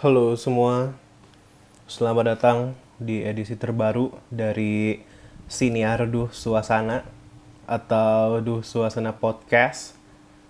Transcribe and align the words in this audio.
Halo 0.00 0.32
semua, 0.32 0.96
selamat 1.84 2.32
datang 2.32 2.72
di 2.96 3.20
edisi 3.20 3.52
terbaru 3.52 4.08
dari 4.32 5.04
Siniar 5.44 6.08
Duh 6.08 6.32
Suasana 6.32 7.04
atau 7.68 8.40
Duh 8.40 8.64
Suasana 8.64 9.12
Podcast 9.12 9.92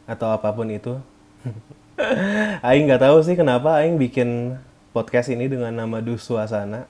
atau 0.06 0.30
apa 0.30 0.54
pun 0.54 0.70
itu. 0.70 1.02
Aing 2.62 2.86
nggak 2.86 3.02
tahu 3.02 3.26
sih 3.26 3.34
kenapa 3.34 3.82
Aing 3.82 3.98
bikin 3.98 4.54
podcast 4.94 5.34
ini 5.34 5.50
dengan 5.50 5.74
nama 5.74 5.98
Duh 5.98 6.14
Suasana. 6.14 6.86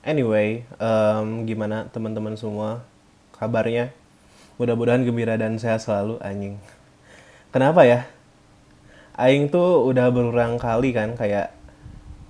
Anyway, 0.00 0.64
em, 0.80 1.44
gimana 1.44 1.84
teman-teman 1.92 2.32
semua 2.32 2.80
kabarnya? 3.36 3.92
Mudah-mudahan 4.56 5.04
gembira 5.04 5.36
dan 5.36 5.60
sehat 5.60 5.84
selalu 5.84 6.16
anjing. 6.24 6.56
Kenapa 7.52 7.84
ya? 7.84 8.08
Aing 9.16 9.52
tuh 9.52 9.84
udah 9.90 10.08
berulang 10.12 10.56
kali 10.56 10.92
kan 10.96 11.14
kayak 11.16 11.52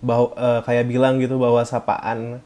bahwa 0.02 0.34
eh, 0.34 0.60
kayak 0.66 0.84
bilang 0.90 1.22
gitu 1.22 1.38
bahwa 1.38 1.62
sapaan 1.62 2.42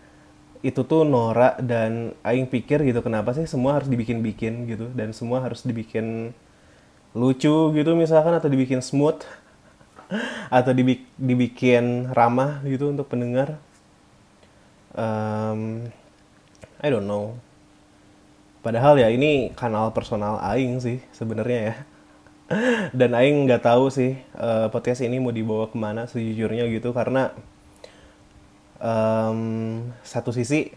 itu 0.64 0.82
tuh 0.84 1.04
norak 1.06 1.60
dan 1.64 2.12
Aing 2.26 2.48
pikir 2.50 2.82
gitu 2.84 3.00
kenapa 3.04 3.32
sih 3.36 3.46
semua 3.48 3.80
harus 3.80 3.88
dibikin-bikin 3.88 4.66
gitu 4.68 4.90
dan 4.92 5.12
semua 5.16 5.44
harus 5.44 5.62
dibikin 5.64 6.32
lucu 7.16 7.72
gitu 7.72 7.90
misalkan 7.96 8.36
atau 8.36 8.48
dibikin 8.52 8.80
smooth 8.84 9.20
atau 10.56 10.72
dibi- 10.76 11.06
dibikin 11.18 12.10
ramah 12.12 12.62
gitu 12.66 12.90
untuk 12.92 13.08
pendengar. 13.10 13.58
Em, 14.96 15.90
I 16.82 16.88
don't 16.90 17.06
know. 17.06 17.36
Padahal 18.64 18.98
ya 18.98 19.08
ini 19.14 19.54
kanal 19.54 19.94
personal 19.94 20.42
Aing 20.42 20.82
sih 20.82 20.98
sebenarnya 21.14 21.60
ya. 21.72 21.74
Dan 22.94 23.10
Aing 23.18 23.50
nggak 23.50 23.66
tahu 23.66 23.90
sih 23.90 24.14
eh, 24.18 24.66
podcast 24.70 25.02
ini 25.02 25.18
mau 25.18 25.34
dibawa 25.34 25.66
ke 25.66 25.76
mana 25.78 26.06
sejujurnya 26.06 26.70
gitu 26.70 26.94
karena 26.94 27.34
em, 28.78 29.40
satu 30.06 30.30
sisi 30.30 30.70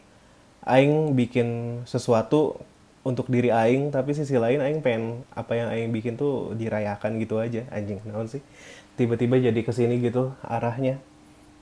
Aing 0.66 1.14
bikin 1.18 1.82
sesuatu 1.86 2.62
untuk 3.02 3.32
diri 3.32 3.50
Aing 3.50 3.90
tapi 3.90 4.14
sisi 4.14 4.36
lain 4.38 4.60
Aing 4.62 4.82
pengen 4.86 5.26
apa 5.34 5.56
yang 5.58 5.70
Aing 5.72 5.90
bikin 5.94 6.18
tuh 6.20 6.54
dirayakan 6.58 7.18
gitu 7.22 7.40
aja. 7.42 7.66
Anjing 7.74 8.02
naon 8.06 8.28
sih? 8.30 8.44
Tiba-tiba 9.00 9.40
jadi 9.40 9.62
ke 9.64 9.72
sini 9.72 9.98
gitu 10.04 10.34
arahnya. 10.46 11.00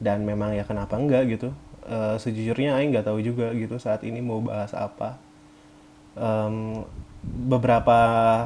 Dan 0.02 0.24
memang 0.28 0.54
ya 0.54 0.64
kenapa 0.68 0.98
enggak 1.00 1.30
gitu? 1.30 1.50
Eh, 1.88 2.16
sejujurnya 2.20 2.76
Aing 2.80 2.92
nggak 2.96 3.08
tahu 3.08 3.20
juga 3.24 3.52
gitu 3.56 3.78
saat 3.80 4.04
ini 4.04 4.20
mau 4.24 4.40
bahas 4.44 4.72
apa. 4.76 5.20
Em, 6.18 6.84
beberapa 7.28 7.98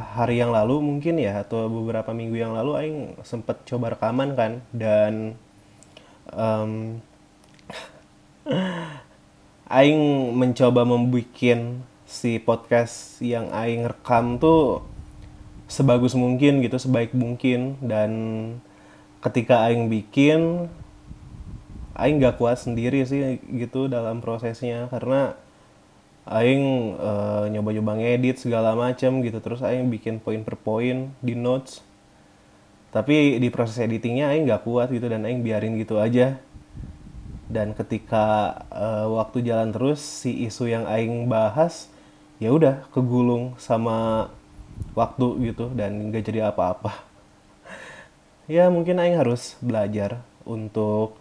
hari 0.02 0.42
yang 0.42 0.50
lalu 0.50 0.82
mungkin 0.82 1.22
ya 1.22 1.46
atau 1.46 1.70
beberapa 1.70 2.12
minggu 2.12 2.38
yang 2.38 2.58
lalu 2.58 2.72
Aing 2.78 2.98
sempet 3.22 3.62
coba 3.70 3.94
rekaman 3.94 4.34
kan 4.34 4.66
dan 4.74 5.38
em, 6.34 7.02
Aing 9.72 10.34
mencoba 10.36 10.84
membuat 10.84 11.32
si 12.04 12.42
podcast 12.44 13.24
yang 13.24 13.48
Aing 13.56 13.88
rekam 13.88 14.36
tuh 14.36 14.84
sebagus 15.72 16.12
mungkin 16.12 16.60
gitu, 16.60 16.76
sebaik 16.76 17.16
mungkin 17.16 17.80
dan 17.80 18.12
ketika 19.24 19.64
Aing 19.64 19.88
bikin 19.88 20.68
Aing 21.96 22.20
gak 22.20 22.42
kuat 22.42 22.60
sendiri 22.60 23.08
sih 23.08 23.40
gitu 23.56 23.88
dalam 23.88 24.20
prosesnya 24.20 24.92
karena 24.92 25.40
Aing 26.28 26.96
eh, 27.02 27.46
nyoba-nyoba 27.50 27.98
ngedit 27.98 28.38
segala 28.38 28.78
macam 28.78 29.26
gitu. 29.26 29.38
Terus 29.42 29.62
Aing 29.66 29.90
bikin 29.90 30.22
poin 30.22 30.42
per 30.46 30.58
poin 30.60 31.10
di 31.20 31.34
notes. 31.34 31.82
Tapi 32.92 33.40
di 33.40 33.48
proses 33.50 33.80
editingnya 33.80 34.30
Aing 34.30 34.46
gak 34.46 34.68
kuat 34.68 34.92
gitu 34.92 35.08
dan 35.08 35.24
Aing 35.26 35.42
biarin 35.42 35.80
gitu 35.80 35.98
aja. 35.98 36.38
Dan 37.52 37.74
ketika 37.74 38.58
eh, 38.70 39.08
waktu 39.10 39.44
jalan 39.46 39.74
terus 39.74 40.00
si 40.02 40.46
isu 40.46 40.70
yang 40.70 40.86
Aing 40.86 41.26
bahas 41.32 41.90
ya 42.42 42.50
udah 42.54 42.86
kegulung 42.94 43.54
sama 43.62 44.30
waktu 44.98 45.54
gitu 45.54 45.74
dan 45.74 46.14
gak 46.14 46.26
jadi 46.28 46.54
apa-apa. 46.54 46.94
Ya 48.52 48.68
mungkin 48.68 49.00
Aing 49.00 49.16
harus 49.16 49.56
belajar 49.64 50.20
untuk 50.44 51.21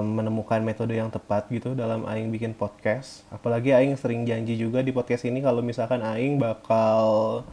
menemukan 0.00 0.64
metode 0.64 0.96
yang 0.96 1.12
tepat 1.12 1.44
gitu 1.52 1.76
dalam 1.76 2.08
Aing 2.08 2.32
bikin 2.32 2.56
podcast. 2.56 3.20
Apalagi 3.28 3.76
Aing 3.76 4.00
sering 4.00 4.24
janji 4.24 4.56
juga 4.56 4.80
di 4.80 4.96
podcast 4.96 5.28
ini 5.28 5.44
kalau 5.44 5.60
misalkan 5.60 6.00
Aing 6.00 6.40
bakal 6.40 7.44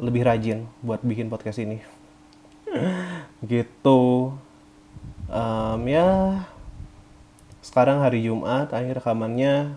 lebih 0.00 0.24
rajin 0.24 0.64
buat 0.80 1.04
bikin 1.04 1.28
podcast 1.28 1.60
ini. 1.60 1.84
Gitu. 3.44 4.32
Em, 5.28 5.80
ya 5.92 6.40
sekarang 7.60 8.00
hari 8.00 8.24
Jumat 8.24 8.72
Aing 8.72 8.96
rekamannya 8.96 9.76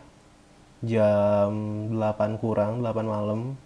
jam 0.79 1.51
8 1.91 2.39
kurang 2.39 2.79
8 2.79 3.03
malam. 3.03 3.59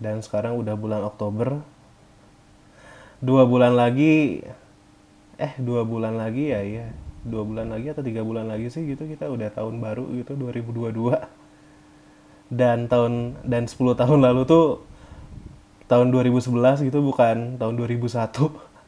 Dan 0.00 0.24
sekarang 0.24 0.56
udah 0.56 0.72
bulan 0.72 1.04
Oktober. 1.04 1.60
Dua 3.20 3.44
bulan 3.44 3.76
lagi 3.76 4.40
eh 5.38 5.54
dua 5.62 5.86
bulan 5.86 6.18
lagi 6.18 6.50
ya 6.50 6.60
ya 6.60 6.86
dua 7.22 7.46
bulan 7.46 7.70
lagi 7.70 7.94
atau 7.94 8.02
tiga 8.02 8.26
bulan 8.26 8.50
lagi 8.50 8.70
sih 8.70 8.82
gitu 8.86 9.06
kita 9.06 9.30
udah 9.30 9.54
tahun 9.54 9.78
baru 9.78 10.06
gitu 10.18 10.34
2022 10.34 11.38
dan 12.48 12.88
tahun 12.88 13.36
dan 13.44 13.68
10 13.68 13.76
tahun 13.92 14.18
lalu 14.24 14.48
tuh 14.48 14.80
tahun 15.88 16.12
2011 16.12 16.84
gitu 16.88 17.00
bukan 17.00 17.60
tahun 17.60 17.74
2001 17.76 18.08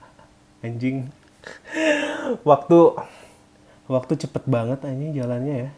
anjing. 0.66 1.08
Waktu 2.44 2.78
waktu 3.88 4.12
cepet 4.16 4.44
banget 4.48 4.80
anjing 4.84 5.12
jalannya 5.16 5.68
ya. 5.68 5.70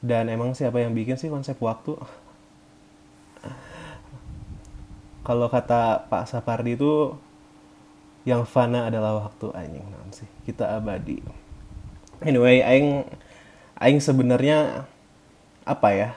Dan 0.00 0.32
emang 0.32 0.56
siapa 0.56 0.80
yang 0.80 0.94
bikin 0.96 1.18
sih 1.18 1.28
konsep 1.28 1.58
waktu? 1.62 1.98
Kalau 5.20 5.46
kata 5.52 6.08
Pak 6.08 6.24
Sapardi 6.26 6.74
itu 6.74 7.14
yang 8.28 8.44
fana 8.44 8.88
adalah 8.88 9.28
waktu 9.28 9.48
anjing 9.56 9.86
naon 9.88 10.10
sih? 10.12 10.28
Kita 10.44 10.76
abadi. 10.76 11.20
Anyway 12.20 12.60
aing 12.60 13.08
aing 13.80 14.00
sebenarnya 14.00 14.84
apa 15.64 15.88
ya? 15.96 16.10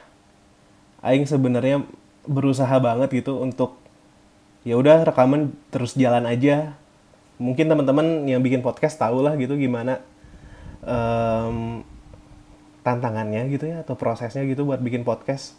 Aing 1.00 1.24
sebenarnya 1.28 1.84
berusaha 2.28 2.76
banget 2.80 3.24
gitu 3.24 3.40
untuk 3.40 3.80
ya 4.68 4.80
udah 4.80 5.08
rekaman 5.08 5.56
terus 5.72 5.96
jalan 5.96 6.28
aja. 6.28 6.76
Mungkin 7.40 7.68
teman-teman 7.68 8.28
yang 8.28 8.44
bikin 8.44 8.64
podcast 8.64 9.00
tahu 9.00 9.24
lah 9.24 9.36
gitu 9.36 9.56
gimana 9.60 10.00
em, 10.84 11.82
tantangannya 12.84 13.48
gitu 13.52 13.72
ya 13.72 13.84
atau 13.84 13.96
prosesnya 13.96 14.44
gitu 14.44 14.68
buat 14.68 14.84
bikin 14.84 15.08
podcast. 15.08 15.56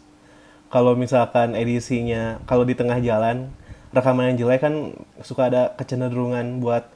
Kalau 0.69 0.97
misalkan 0.97 1.53
edisinya 1.53 2.41
kalau 2.49 2.65
di 2.65 2.73
tengah 2.73 3.01
jalan 3.01 3.53
rekaman 3.91 4.33
yang 4.33 4.37
jelek 4.45 4.61
kan 4.63 4.75
suka 5.21 5.51
ada 5.51 5.61
kecenderungan 5.77 6.63
buat 6.63 6.89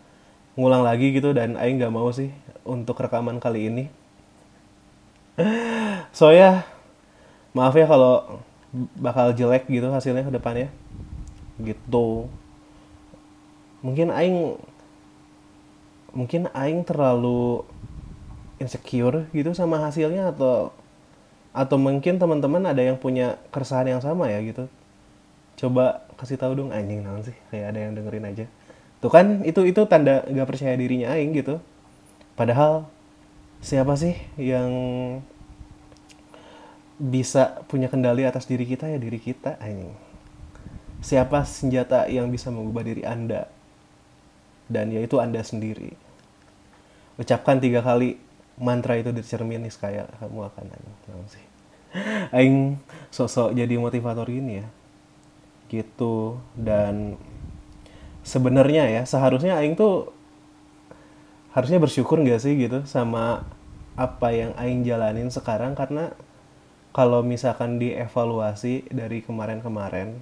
ngulang 0.57 0.83
lagi 0.83 1.15
gitu 1.15 1.31
dan 1.31 1.55
Aing 1.55 1.79
nggak 1.79 1.93
mau 1.93 2.09
sih 2.09 2.33
untuk 2.65 2.99
rekaman 2.99 3.37
kali 3.37 3.69
ini. 3.69 3.85
So 6.09 6.33
ya 6.33 6.65
maaf 7.53 7.77
ya 7.77 7.85
kalau 7.85 8.41
bakal 8.97 9.33
jelek 9.37 9.69
gitu 9.69 9.87
hasilnya 9.93 10.25
ke 10.25 10.33
depannya 10.33 10.69
gitu. 11.61 12.27
Mungkin 13.85 14.09
Aing 14.09 14.57
mungkin 16.11 16.49
Aing 16.51 16.81
terlalu 16.83 17.63
insecure 18.59 19.29
gitu 19.31 19.55
sama 19.55 19.79
hasilnya 19.79 20.35
atau 20.35 20.75
atau 21.55 21.77
mungkin 21.81 22.21
teman-teman 22.21 22.61
ada 22.67 22.83
yang 22.83 22.99
punya 22.99 23.41
keresahan 23.49 23.89
yang 23.89 24.01
sama 24.03 24.29
ya 24.29 24.43
gitu 24.45 24.69
coba 25.59 26.07
kasih 26.15 26.39
tahu 26.39 26.55
dong 26.55 26.71
anjing 26.71 27.03
naon 27.03 27.27
sih? 27.27 27.35
Kayak 27.51 27.75
ada 27.75 27.79
yang 27.83 27.91
dengerin 27.99 28.25
aja. 28.31 28.45
Tuh 29.03 29.11
kan 29.11 29.43
itu 29.43 29.67
itu 29.67 29.83
tanda 29.91 30.23
gak 30.23 30.47
percaya 30.47 30.75
dirinya 30.79 31.11
Aing 31.11 31.35
gitu. 31.35 31.59
Padahal 32.39 32.87
siapa 33.59 33.99
sih 33.99 34.15
yang 34.39 34.71
bisa 36.99 37.59
punya 37.67 37.91
kendali 37.91 38.23
atas 38.23 38.47
diri 38.47 38.63
kita? 38.63 38.87
Ya 38.87 38.95
diri 38.95 39.19
kita 39.19 39.59
anjing. 39.59 39.91
Siapa 41.03 41.43
senjata 41.43 42.07
yang 42.07 42.31
bisa 42.31 42.51
mengubah 42.51 42.83
diri 42.87 43.03
anda? 43.03 43.51
Dan 44.71 44.95
yaitu 44.95 45.19
anda 45.19 45.43
sendiri. 45.43 45.95
Ucapkan 47.19 47.59
tiga 47.59 47.83
kali 47.83 48.15
mantra 48.59 48.95
itu 48.95 49.11
dicermin 49.11 49.63
nih 49.67 49.75
kayak 49.75 50.07
kamu 50.23 50.39
akan 50.47 50.65
anjing. 50.71 50.95
Sih? 51.27 51.45
Aing 52.31 52.79
sosok 53.11 53.55
jadi 53.55 53.75
motivator 53.75 54.27
ini 54.31 54.63
ya 54.63 54.67
gitu. 55.69 56.41
Dan 56.57 57.15
sebenarnya 58.25 58.89
ya 58.89 59.01
seharusnya 59.05 59.61
aing 59.61 59.77
tuh 59.77 60.11
harusnya 61.53 61.79
bersyukur 61.81 62.21
gak 62.21 62.41
sih 62.41 62.57
gitu 62.57 62.85
sama 62.85 63.47
apa 63.95 64.33
yang 64.33 64.51
aing 64.57 64.83
jalanin 64.83 65.29
sekarang? 65.29 65.77
Karena 65.77 66.11
kalau 66.91 67.21
misalkan 67.21 67.77
dievaluasi 67.77 68.89
dari 68.89 69.21
kemarin-kemarin 69.21 70.17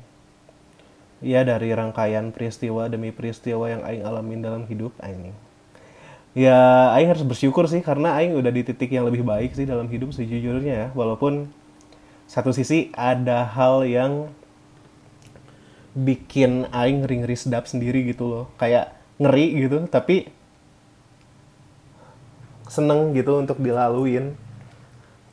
ya 1.24 1.42
dari 1.42 1.74
rangkaian 1.74 2.30
peristiwa 2.30 2.86
demi 2.92 3.10
peristiwa 3.10 3.66
yang 3.66 3.82
aing 3.82 4.06
alamin 4.06 4.46
dalam 4.46 4.64
hidup 4.70 4.94
aing 5.02 5.34
ya 6.38 6.94
aing 6.94 7.10
harus 7.10 7.26
bersyukur 7.26 7.66
sih 7.66 7.82
karena 7.82 8.14
aing 8.22 8.38
udah 8.38 8.54
di 8.54 8.62
titik 8.62 8.94
yang 8.94 9.10
lebih 9.10 9.26
baik 9.26 9.58
sih 9.58 9.66
dalam 9.66 9.90
hidup 9.90 10.14
sejujurnya 10.14 10.74
ya. 10.74 10.88
Walaupun 10.94 11.50
satu 12.30 12.54
sisi 12.54 12.94
ada 12.94 13.42
hal 13.42 13.90
yang 13.90 14.30
bikin 15.98 16.70
aing 16.70 17.02
ngeri-ngeri 17.02 17.34
sedap 17.34 17.66
sendiri 17.66 18.06
gitu 18.06 18.30
loh. 18.30 18.46
Kayak 18.62 18.94
ngeri 19.18 19.66
gitu 19.66 19.90
tapi 19.90 20.30
seneng 22.70 23.18
gitu 23.18 23.42
untuk 23.42 23.58
dilaluin. 23.58 24.38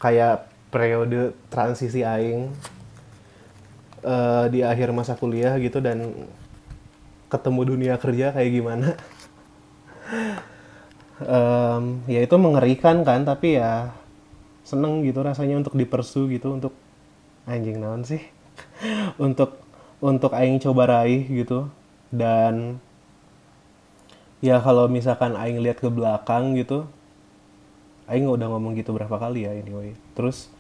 Kayak 0.01 0.49
periode 0.73 1.37
transisi 1.53 2.01
aing 2.01 2.51
uh, 4.05 4.49
di 4.49 4.65
akhir 4.65 4.93
masa 4.97 5.17
kuliah 5.17 5.57
gitu 5.61 5.81
dan 5.85 6.29
ketemu 7.29 7.61
dunia 7.77 7.95
kerja 8.01 8.33
kayak 8.33 8.51
gimana. 8.53 8.89
Um, 11.15 12.03
ya 12.11 12.27
itu 12.27 12.35
mengerikan 12.35 13.07
kan 13.07 13.23
tapi 13.23 13.55
ya 13.55 13.95
seneng 14.67 15.07
gitu 15.07 15.23
rasanya 15.23 15.63
untuk 15.63 15.79
dipersu 15.79 16.27
gitu 16.27 16.59
untuk 16.59 16.75
anjing 17.47 17.79
naon 17.79 18.03
sih? 18.03 18.21
Untuk 19.23 19.64
untuk 20.01 20.33
aing 20.35 20.63
coba 20.63 20.87
raih 20.89 21.27
gitu. 21.29 21.69
Dan 22.15 22.79
ya 24.39 24.63
kalau 24.63 24.87
misalkan 24.87 25.35
aing 25.35 25.59
lihat 25.59 25.83
ke 25.83 25.91
belakang 25.91 26.55
gitu 26.55 26.87
aing 28.05 28.29
udah 28.29 28.53
ngomong 28.53 28.77
gitu 28.77 28.93
berapa 28.93 29.17
kali 29.17 29.49
ya 29.49 29.53
anyway. 29.57 29.97
Terus 30.13 30.53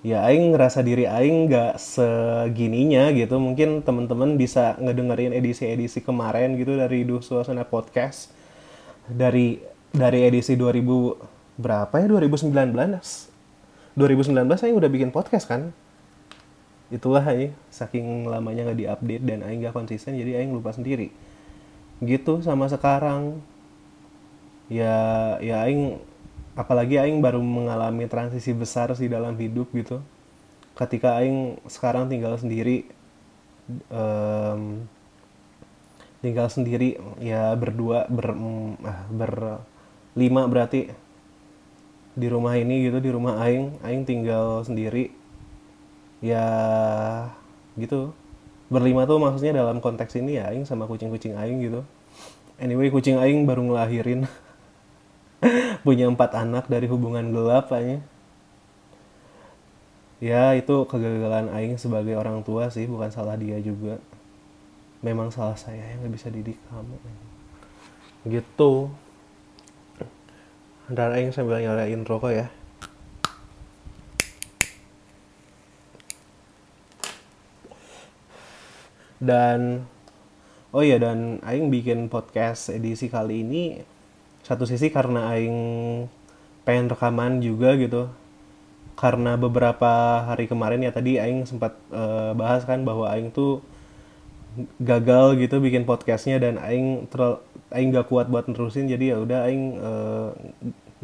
ya 0.00 0.24
aing 0.24 0.54
ngerasa 0.54 0.80
diri 0.80 1.04
aing 1.04 1.50
nggak 1.50 1.74
segininya 1.76 3.10
gitu. 3.14 3.36
Mungkin 3.36 3.82
teman-teman 3.82 4.38
bisa 4.38 4.78
ngedengerin 4.78 5.34
edisi-edisi 5.34 6.00
kemarin 6.02 6.54
gitu 6.56 6.78
dari 6.78 7.02
Duh 7.02 7.22
Suasana 7.22 7.66
Podcast. 7.66 8.30
Dari 9.10 9.58
dari 9.90 10.22
edisi 10.22 10.54
2000 10.54 11.58
berapa 11.58 11.94
ya? 11.98 12.06
2019 12.06 12.54
2019 13.98 14.46
aing 14.46 14.76
udah 14.78 14.90
bikin 14.90 15.10
podcast 15.10 15.50
kan 15.50 15.74
itulah 16.90 17.22
aing. 17.22 17.54
Saking 17.70 18.26
lamanya 18.26 18.70
nggak 18.70 18.78
diupdate 18.82 19.24
dan 19.24 19.40
aing 19.46 19.62
nggak 19.62 19.74
konsisten 19.74 20.18
jadi 20.18 20.42
aing 20.42 20.52
lupa 20.52 20.74
sendiri. 20.74 21.14
Gitu 22.02 22.42
sama 22.42 22.66
sekarang. 22.66 23.40
Ya 24.70 25.38
ya 25.42 25.66
aing 25.66 25.98
apalagi 26.58 26.98
aing 26.98 27.22
baru 27.22 27.40
mengalami 27.40 28.06
transisi 28.10 28.50
besar 28.52 28.92
sih 28.98 29.06
dalam 29.06 29.38
hidup 29.38 29.70
gitu. 29.72 30.02
Ketika 30.74 31.18
aing 31.22 31.62
sekarang 31.70 32.10
tinggal 32.10 32.36
sendiri 32.36 32.86
um, 33.90 34.86
tinggal 36.20 36.50
sendiri 36.52 37.00
ya 37.22 37.54
berdua 37.54 38.10
ber 38.10 38.34
ah, 38.84 39.06
berlima 39.10 40.44
berarti. 40.50 40.90
Di 42.10 42.26
rumah 42.26 42.58
ini 42.58 42.90
gitu 42.90 42.98
di 42.98 43.10
rumah 43.14 43.38
aing 43.38 43.80
aing 43.86 44.02
tinggal 44.02 44.66
sendiri 44.66 45.19
ya 46.24 46.46
gitu. 47.76 48.12
Berlima 48.70 49.02
tuh 49.04 49.18
maksudnya 49.18 49.60
dalam 49.66 49.82
konteks 49.82 50.14
ini 50.20 50.38
ya 50.38 50.54
aing 50.54 50.62
sama 50.68 50.86
kucing-kucing 50.86 51.34
aing 51.34 51.58
gitu. 51.64 51.82
Anyway 52.62 52.92
kucing 52.92 53.18
aing 53.18 53.44
baru 53.44 53.66
ngelahirin. 53.66 54.28
Punya 55.86 56.06
empat 56.06 56.36
anak 56.36 56.68
dari 56.68 56.86
hubungan 56.86 57.32
gelap 57.32 57.72
kayaknya 57.72 58.04
ya 60.20 60.52
itu 60.52 60.84
kegagalan 60.84 61.48
Aing 61.48 61.80
sebagai 61.80 62.12
orang 62.12 62.44
tua 62.44 62.68
sih 62.68 62.84
bukan 62.84 63.08
salah 63.08 63.40
dia 63.40 63.56
juga. 63.58 63.96
Memang 65.00 65.32
salah 65.32 65.56
saya 65.56 65.80
yang 65.80 66.04
gak 66.04 66.12
bisa 66.12 66.28
didik 66.28 66.60
kamu 66.68 66.96
gitu. 68.28 68.92
Dan 70.92 71.16
Aing 71.16 71.32
sambil 71.32 71.64
nyalain 71.64 72.04
rokok 72.04 72.36
ya 72.36 72.52
dan 79.20 79.84
oh 80.72 80.80
iya 80.80 80.96
dan 80.96 81.38
Aing 81.44 81.68
bikin 81.68 82.08
podcast 82.08 82.72
edisi 82.72 83.12
kali 83.12 83.44
ini 83.44 83.84
satu 84.40 84.64
sisi 84.64 84.88
karena 84.88 85.30
aing 85.36 85.58
pengen 86.64 86.88
rekaman 86.88 87.44
juga 87.44 87.76
gitu. 87.76 88.08
Karena 88.96 89.36
beberapa 89.40 90.24
hari 90.28 90.44
kemarin 90.44 90.84
ya 90.84 90.92
tadi 90.92 91.16
aing 91.16 91.48
sempat 91.48 91.76
uh, 91.92 92.36
bahas 92.36 92.64
kan 92.68 92.84
bahwa 92.84 93.08
aing 93.12 93.32
tuh 93.32 93.64
gagal 94.82 95.38
gitu 95.38 95.62
bikin 95.62 95.86
podcastnya 95.86 96.42
dan 96.42 96.58
aing 96.58 97.06
terlalu 97.06 97.38
aing 97.70 97.94
gak 97.94 98.10
kuat 98.10 98.26
buat 98.26 98.50
nerusin 98.50 98.90
jadi 98.90 99.14
ya 99.14 99.16
udah 99.22 99.38
aing 99.46 99.64
uh, 99.78 100.28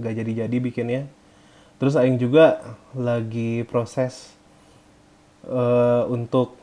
gak 0.01 0.15
jadi-jadi 0.17 0.57
bikinnya. 0.61 1.03
Terus 1.77 1.97
aing 1.97 2.17
juga 2.17 2.61
lagi 2.97 3.65
proses 3.69 4.33
uh, 5.49 6.05
untuk 6.09 6.57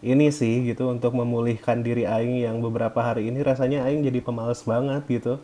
ini 0.00 0.32
sih 0.32 0.64
gitu 0.64 0.88
untuk 0.88 1.12
memulihkan 1.12 1.84
diri 1.84 2.08
aing 2.08 2.40
yang 2.44 2.64
beberapa 2.64 3.04
hari 3.04 3.28
ini 3.28 3.44
rasanya 3.44 3.84
aing 3.84 4.00
jadi 4.00 4.20
pemalas 4.24 4.64
banget 4.64 5.04
gitu. 5.08 5.36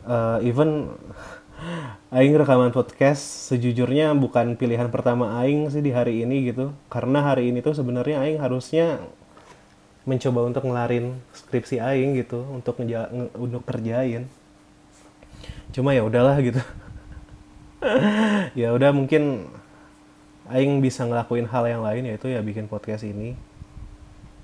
Uh, 0.00 0.40
even 0.40 0.96
Aing 2.16 2.34
rekaman 2.34 2.72
podcast 2.72 3.52
sejujurnya 3.52 4.16
bukan 4.16 4.56
pilihan 4.56 4.88
pertama 4.88 5.38
Aing 5.38 5.68
sih 5.68 5.84
di 5.84 5.92
hari 5.92 6.24
ini 6.24 6.48
gitu. 6.48 6.72
Karena 6.88 7.20
hari 7.22 7.52
ini 7.52 7.60
tuh 7.60 7.76
sebenarnya 7.76 8.24
Aing 8.24 8.40
harusnya 8.40 8.98
mencoba 10.08 10.48
untuk 10.48 10.64
ngelarin 10.64 11.20
skripsi 11.36 11.78
Aing 11.78 12.16
gitu 12.16 12.42
untuk 12.48 12.80
nge 12.80 13.12
untuk 13.36 13.62
kerjain. 13.68 14.26
Cuma 15.70 15.92
ya 15.92 16.02
udahlah 16.04 16.40
gitu. 16.40 16.60
Ya 18.52 18.76
udah 18.76 18.92
mungkin 18.92 19.48
Aing 20.50 20.82
bisa 20.82 21.06
ngelakuin 21.06 21.46
hal 21.46 21.64
yang 21.70 21.82
lain 21.86 22.10
yaitu 22.10 22.26
ya 22.26 22.42
bikin 22.42 22.66
podcast 22.66 23.06
ini. 23.06 23.38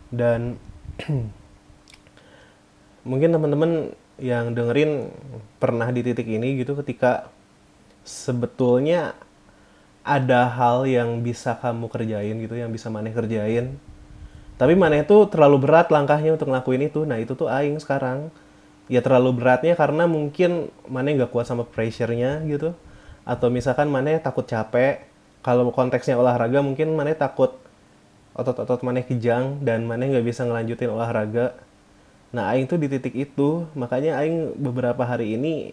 Dan 0.08 0.54
mungkin 3.10 3.34
teman-teman 3.34 3.90
yang 4.16 4.54
dengerin 4.54 5.12
pernah 5.58 5.90
di 5.90 6.00
titik 6.00 6.24
ini 6.24 6.62
gitu 6.62 6.78
ketika 6.78 7.28
sebetulnya 8.06 9.18
ada 10.06 10.46
hal 10.46 10.86
yang 10.86 11.26
bisa 11.26 11.58
kamu 11.58 11.90
kerjain 11.90 12.38
gitu 12.38 12.54
yang 12.54 12.70
bisa 12.70 12.86
maneh 12.86 13.10
kerjain. 13.10 13.74
Tapi 14.56 14.72
maneh 14.78 15.02
tuh 15.02 15.26
terlalu 15.26 15.66
berat 15.66 15.90
langkahnya 15.90 16.38
untuk 16.38 16.48
ngelakuin 16.48 16.86
itu. 16.86 17.02
Nah 17.02 17.18
itu 17.18 17.34
tuh 17.34 17.50
aing 17.50 17.76
sekarang. 17.82 18.30
Ya 18.86 19.02
terlalu 19.02 19.42
beratnya 19.42 19.74
karena 19.74 20.06
mungkin 20.06 20.70
maneh 20.86 21.18
nggak 21.18 21.34
kuat 21.34 21.50
sama 21.50 21.66
pressure-nya 21.66 22.46
gitu. 22.46 22.72
Atau 23.26 23.50
misalkan 23.50 23.90
maneh 23.90 24.22
takut 24.22 24.46
capek 24.46 25.15
kalau 25.46 25.70
konteksnya 25.70 26.18
olahraga 26.18 26.58
mungkin 26.58 26.98
maneh 26.98 27.14
takut 27.14 27.54
otot-otot 28.34 28.82
maneh 28.82 29.06
kejang 29.06 29.62
dan 29.62 29.86
maneh 29.86 30.10
nggak 30.10 30.26
bisa 30.26 30.42
ngelanjutin 30.42 30.90
olahraga 30.90 31.54
Nah, 32.34 32.52
Aing 32.52 32.66
tuh 32.66 32.76
di 32.76 32.90
titik 32.90 33.14
itu, 33.14 33.64
makanya 33.78 34.20
Aing 34.20 34.58
beberapa 34.58 35.06
hari 35.06 35.40
ini 35.40 35.72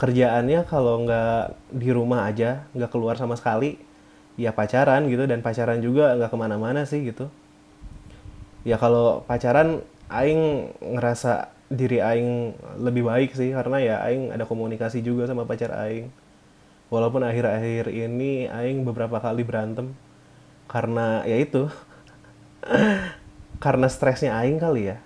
kerjaannya 0.00 0.62
kalau 0.64 1.02
nggak 1.02 1.58
di 1.74 1.90
rumah 1.90 2.24
aja, 2.30 2.64
nggak 2.72 2.88
keluar 2.88 3.18
sama 3.18 3.34
sekali, 3.34 3.76
ya 4.38 4.54
pacaran 4.54 5.10
gitu, 5.10 5.26
dan 5.26 5.42
pacaran 5.42 5.82
juga 5.82 6.14
nggak 6.14 6.30
ke 6.30 6.38
mana-mana 6.38 6.86
sih 6.86 7.02
gitu. 7.02 7.26
Ya 8.62 8.78
kalau 8.78 9.26
pacaran, 9.26 9.82
Aing 10.08 10.72
ngerasa 10.80 11.52
diri 11.68 12.00
Aing 12.00 12.56
lebih 12.78 13.04
baik 13.04 13.36
sih, 13.36 13.50
karena 13.52 13.76
ya 13.82 13.96
Aing 14.00 14.32
ada 14.32 14.46
komunikasi 14.46 15.02
juga 15.02 15.26
sama 15.26 15.44
pacar 15.44 15.74
Aing. 15.74 16.08
Walaupun 16.88 17.20
akhir-akhir 17.20 17.92
ini 17.92 18.48
Aing 18.48 18.80
beberapa 18.84 19.20
kali 19.20 19.44
berantem, 19.44 19.92
karena 20.64 21.20
ya 21.28 21.36
itu, 21.36 21.68
karena 23.64 23.86
stresnya 23.92 24.32
Aing 24.40 24.56
kali 24.56 24.92
ya. 24.92 24.96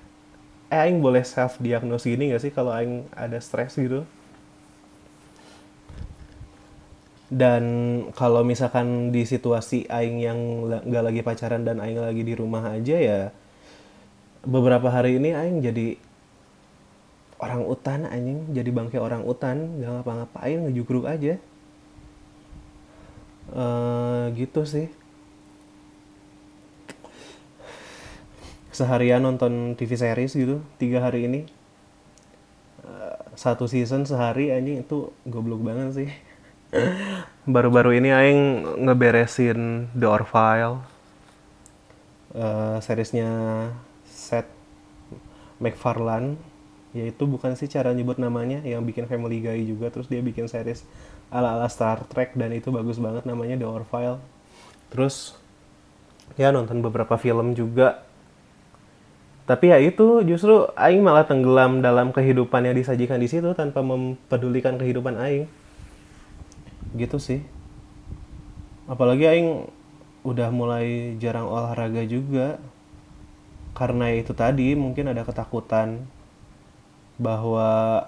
Eh 0.72 0.80
aing 0.88 1.04
boleh 1.04 1.20
self 1.20 1.60
diagnose 1.60 2.08
gini 2.08 2.32
gak 2.32 2.48
sih 2.48 2.52
kalau 2.54 2.72
aing 2.72 3.04
ada 3.12 3.36
stres 3.44 3.76
gitu? 3.76 4.08
Dan 7.28 7.64
kalau 8.16 8.40
misalkan 8.40 9.12
di 9.12 9.28
situasi 9.28 9.84
aing 9.88 10.16
yang 10.20 10.38
nggak 10.68 11.04
lagi 11.04 11.20
pacaran 11.20 11.64
dan 11.64 11.76
aing 11.76 12.00
lagi 12.00 12.24
di 12.24 12.32
rumah 12.36 12.72
aja 12.72 12.96
ya 12.96 13.20
beberapa 14.44 14.88
hari 14.88 15.16
ini 15.20 15.36
aing 15.36 15.60
jadi 15.60 16.00
orang 17.36 17.68
utan 17.68 18.08
anjing. 18.08 18.56
Jadi 18.56 18.70
bangke 18.72 18.96
orang 18.96 19.28
utan 19.28 19.76
nggak 19.76 19.92
ngapa-ngapain 20.00 20.58
ngejugruk 20.68 21.04
aja 21.04 21.36
uh, 23.52 24.32
gitu 24.34 24.64
sih. 24.64 24.88
Seharian 28.72 29.20
nonton 29.20 29.76
TV 29.76 29.94
series 29.94 30.32
gitu 30.32 30.64
tiga 30.80 31.04
hari 31.04 31.28
ini. 31.28 31.40
Uh, 32.82 33.20
satu 33.36 33.68
season 33.68 34.08
sehari 34.08 34.50
anjing 34.50 34.82
itu 34.82 35.12
goblok 35.28 35.60
banget 35.60 35.88
sih. 35.92 36.10
Baru-baru 37.54 38.00
ini 38.00 38.08
aing 38.10 38.40
ngeberesin 38.88 39.92
The 39.92 40.08
Orville. 40.08 40.80
Uh, 42.32 42.80
seriesnya 42.80 43.28
Seth 44.08 44.48
MacFarlane. 45.60 46.40
Yaitu 46.92 47.24
bukan 47.24 47.56
sih 47.56 47.72
cara 47.72 47.92
nyebut 47.96 48.20
namanya 48.20 48.60
yang 48.64 48.84
bikin 48.84 49.08
Family 49.08 49.40
Guy 49.40 49.64
juga 49.64 49.88
terus 49.88 50.12
dia 50.12 50.20
bikin 50.20 50.44
series 50.44 50.84
ala 51.32 51.56
ala 51.56 51.66
Star 51.72 52.04
Trek 52.04 52.36
dan 52.36 52.52
itu 52.52 52.68
bagus 52.68 53.00
banget 53.00 53.24
namanya 53.24 53.56
The 53.56 53.66
Orville. 53.66 54.20
Terus 54.92 55.32
ya 56.36 56.52
nonton 56.52 56.84
beberapa 56.84 57.16
film 57.16 57.56
juga. 57.56 58.04
Tapi 59.48 59.74
ya 59.74 59.80
itu 59.82 60.22
justru 60.22 60.70
Aing 60.78 61.02
malah 61.02 61.26
tenggelam 61.26 61.82
dalam 61.82 62.14
kehidupan 62.14 62.62
yang 62.62 62.76
disajikan 62.78 63.18
di 63.18 63.26
situ 63.26 63.50
tanpa 63.56 63.80
mempedulikan 63.82 64.76
kehidupan 64.76 65.18
Aing. 65.18 65.48
Gitu 66.94 67.16
sih. 67.18 67.40
Apalagi 68.86 69.26
Aing 69.26 69.66
udah 70.22 70.52
mulai 70.54 71.18
jarang 71.18 71.50
olahraga 71.50 72.06
juga. 72.06 72.62
Karena 73.72 74.12
itu 74.12 74.36
tadi 74.36 74.76
mungkin 74.76 75.10
ada 75.10 75.24
ketakutan 75.24 76.04
bahwa 77.16 78.04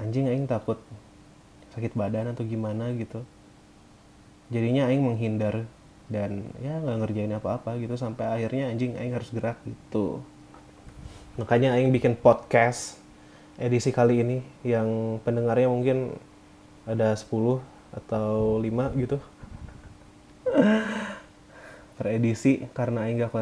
anjing 0.00 0.30
aing 0.30 0.48
takut 0.48 0.80
sakit 1.74 1.98
badan 1.98 2.30
atau 2.32 2.46
gimana 2.46 2.94
gitu. 2.94 3.26
Jadinya 4.54 4.86
aing 4.86 5.02
menghindar 5.02 5.66
dan 6.06 6.46
ya 6.62 6.78
nggak 6.78 6.98
ngerjain 7.02 7.34
apa-apa 7.34 7.80
gitu 7.80 7.98
sampai 7.98 8.28
akhirnya 8.28 8.70
anjing 8.70 8.94
aing 8.94 9.12
harus 9.16 9.34
gerak 9.34 9.58
gitu. 9.66 10.22
Makanya 11.34 11.74
aing 11.74 11.90
bikin 11.90 12.14
podcast 12.14 13.02
edisi 13.58 13.90
kali 13.90 14.22
ini 14.22 14.38
yang 14.62 15.18
pendengarnya 15.26 15.66
mungkin 15.66 16.14
ada 16.86 17.14
10 17.18 17.58
atau 17.94 18.62
5 18.62 19.02
gitu. 19.02 19.18
Per 21.98 22.06
edisi 22.10 22.66
karena 22.74 23.06
aing 23.06 23.18
gak, 23.22 23.34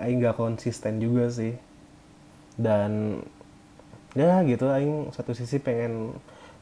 aing 0.00 0.18
gak 0.24 0.36
konsisten 0.40 1.02
juga 1.02 1.28
sih. 1.28 1.56
Dan 2.56 3.20
ya 4.16 4.40
gitu 4.48 4.72
aing 4.72 5.12
satu 5.12 5.36
sisi 5.36 5.60
pengen 5.60 6.16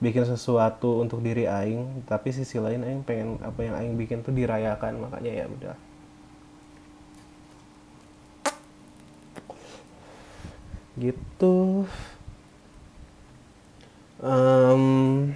bikin 0.05 0.29
sesuatu 0.29 1.01
untuk 1.01 1.25
diri 1.25 1.49
aing 1.49 2.05
tapi 2.05 2.29
sisi 2.29 2.61
lain 2.61 2.85
aing 2.85 3.01
pengen 3.09 3.41
apa 3.41 3.61
yang 3.65 3.75
aing 3.81 3.95
bikin 3.97 4.21
tuh 4.21 4.37
dirayakan 4.37 5.01
makanya 5.01 5.33
ya 5.33 5.47
udah. 5.49 5.77
Gitu. 10.95 11.57
Um, 14.25 15.35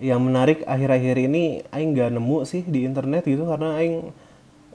yang 0.00 0.20
menarik 0.24 0.64
akhir-akhir 0.64 1.16
ini 1.28 1.60
aing 1.68 1.92
gak 1.92 2.12
nemu 2.16 2.38
sih 2.48 2.64
di 2.64 2.88
internet 2.88 3.24
gitu 3.28 3.44
karena 3.44 3.76
aing 3.76 4.12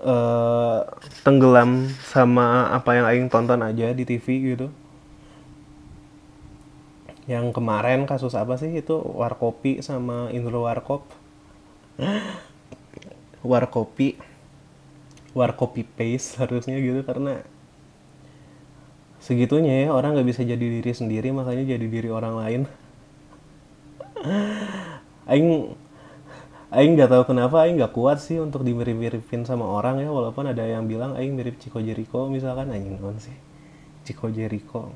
uh, 0.06 0.86
tenggelam 1.26 1.90
sama 2.06 2.70
apa 2.70 2.94
yang 2.94 3.06
aing 3.10 3.28
tonton 3.32 3.62
aja 3.66 3.90
di 3.90 4.06
TV 4.06 4.54
gitu 4.54 4.70
yang 7.26 7.50
kemarin 7.50 8.06
kasus 8.06 8.38
apa 8.38 8.58
sih? 8.62 8.70
Itu 8.70 9.02
Warkopi 9.02 9.82
sama 9.82 10.30
Indro 10.30 10.66
Warkop. 10.66 11.06
Warkopi. 13.42 14.18
Warkopi 15.36 15.84
paste 15.84 16.40
harusnya 16.40 16.80
gitu 16.80 17.04
karena 17.04 17.44
segitunya 19.20 19.84
ya 19.84 19.90
orang 19.90 20.14
nggak 20.16 20.30
bisa 20.30 20.46
jadi 20.46 20.62
diri 20.62 20.94
sendiri 20.94 21.34
makanya 21.34 21.76
jadi 21.76 21.86
diri 21.90 22.10
orang 22.14 22.36
lain. 22.40 22.62
Aing 25.26 25.76
Aing 26.72 26.92
nggak 26.94 27.10
tahu 27.10 27.24
kenapa 27.36 27.66
Aing 27.66 27.82
nggak 27.82 27.94
kuat 27.94 28.22
sih 28.22 28.38
untuk 28.38 28.62
dimirip-miripin 28.64 29.44
sama 29.44 29.66
orang 29.66 30.00
ya 30.02 30.10
walaupun 30.14 30.46
ada 30.50 30.62
yang 30.62 30.86
bilang 30.86 31.18
Aing 31.18 31.34
mirip 31.34 31.58
Chico 31.58 31.82
Jericho 31.82 32.30
misalkan. 32.30 32.70
Aing 32.72 33.02
non 33.02 33.18
sih 33.20 33.36
Chico 34.06 34.30
Jericho 34.32 34.94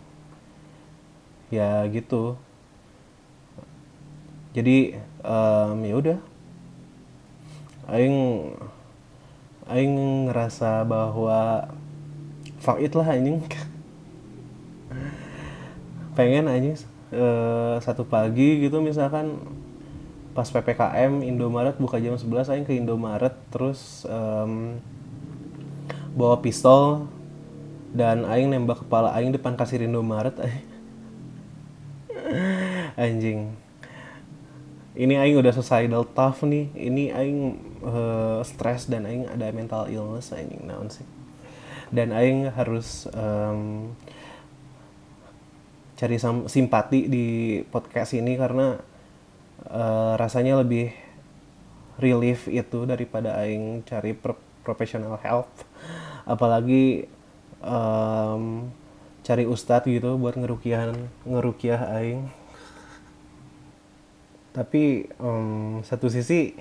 ya 1.53 1.85
gitu. 1.89 2.37
Jadi 4.53 4.97
um, 5.21 5.77
ya 5.85 5.95
udah. 5.97 6.19
Aing 7.89 8.17
aing 9.69 9.93
ngerasa 10.29 10.85
bahwa 10.85 11.69
fuck 12.61 12.81
it 12.81 12.93
lah 12.93 13.05
anjing. 13.05 13.41
Pengen 16.17 16.49
aja 16.49 16.73
uh, 17.13 17.75
satu 17.81 18.05
pagi 18.05 18.61
gitu 18.61 18.81
misalkan 18.81 19.37
pas 20.33 20.47
PPKM 20.47 21.25
Indomaret 21.25 21.75
buka 21.81 21.97
jam 21.97 22.15
11 22.15 22.53
aing 22.53 22.65
ke 22.65 22.73
Indomaret 22.77 23.33
terus 23.49 24.05
um, 24.07 24.77
bawa 26.13 26.39
pistol 26.39 27.09
dan 27.91 28.23
aing 28.29 28.53
nembak 28.53 28.85
kepala 28.85 29.11
aing 29.17 29.33
depan 29.33 29.57
kasir 29.57 29.81
Indomaret 29.81 30.37
anjing. 32.99 33.55
Ini 34.99 35.15
aing 35.15 35.39
udah 35.39 35.55
suicidal 35.55 36.03
tough 36.11 36.43
nih. 36.43 36.67
Ini 36.75 37.03
aing 37.15 37.39
uh, 37.87 38.43
stres 38.43 38.91
dan 38.91 39.07
aing 39.07 39.31
ada 39.31 39.47
mental 39.55 39.87
illness 39.87 40.35
anjing 40.35 40.67
naon 40.67 40.91
sih. 40.91 41.07
Dan 41.87 42.11
aing 42.11 42.51
harus 42.51 43.07
um, 43.15 43.95
cari 45.95 46.19
simpati 46.51 47.07
di 47.07 47.27
podcast 47.71 48.11
ini 48.11 48.35
karena 48.35 48.75
uh, 49.71 50.19
rasanya 50.19 50.59
lebih 50.59 50.91
relief 51.99 52.51
itu 52.51 52.83
daripada 52.83 53.39
aing 53.39 53.87
cari 53.87 54.11
pro 54.11 54.35
professional 54.67 55.15
help. 55.23 55.47
Apalagi 56.27 57.07
um, 57.63 58.67
cari 59.23 59.47
ustadz 59.47 59.87
gitu 59.87 60.19
buat 60.19 60.35
ngerukiah 60.35 60.91
ngerukiah 61.23 61.95
aing 61.95 62.27
tapi 64.59 65.07
um, 65.23 65.79
satu 65.87 66.11
sisi 66.11 66.51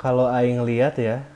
kalau 0.00 0.32
aing 0.32 0.64
lihat 0.64 0.96
ya 0.96 1.28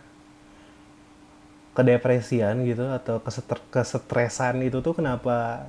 kedepresian 1.76 2.64
gitu 2.64 2.88
atau 2.88 3.20
keseter 3.20 3.60
kesetresan 3.68 4.64
itu 4.64 4.80
tuh 4.80 4.96
kenapa 4.96 5.68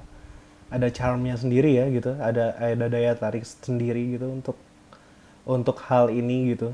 ada 0.72 0.88
charmnya 0.88 1.36
sendiri 1.36 1.76
ya 1.76 1.92
gitu? 1.92 2.16
Ada 2.16 2.56
ada 2.56 2.88
daya 2.88 3.12
tarik 3.20 3.44
sendiri 3.44 4.16
gitu 4.16 4.32
untuk 4.32 4.56
untuk 5.44 5.76
hal 5.92 6.08
ini 6.08 6.56
gitu. 6.56 6.72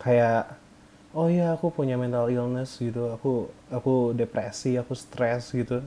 Kayak 0.00 0.56
oh 1.12 1.28
ya 1.28 1.52
aku 1.52 1.68
punya 1.68 2.00
mental 2.00 2.32
illness 2.32 2.80
gitu 2.80 3.12
aku 3.12 3.52
aku 3.68 4.16
depresi 4.16 4.80
aku 4.80 4.96
stres 4.96 5.52
gitu. 5.52 5.84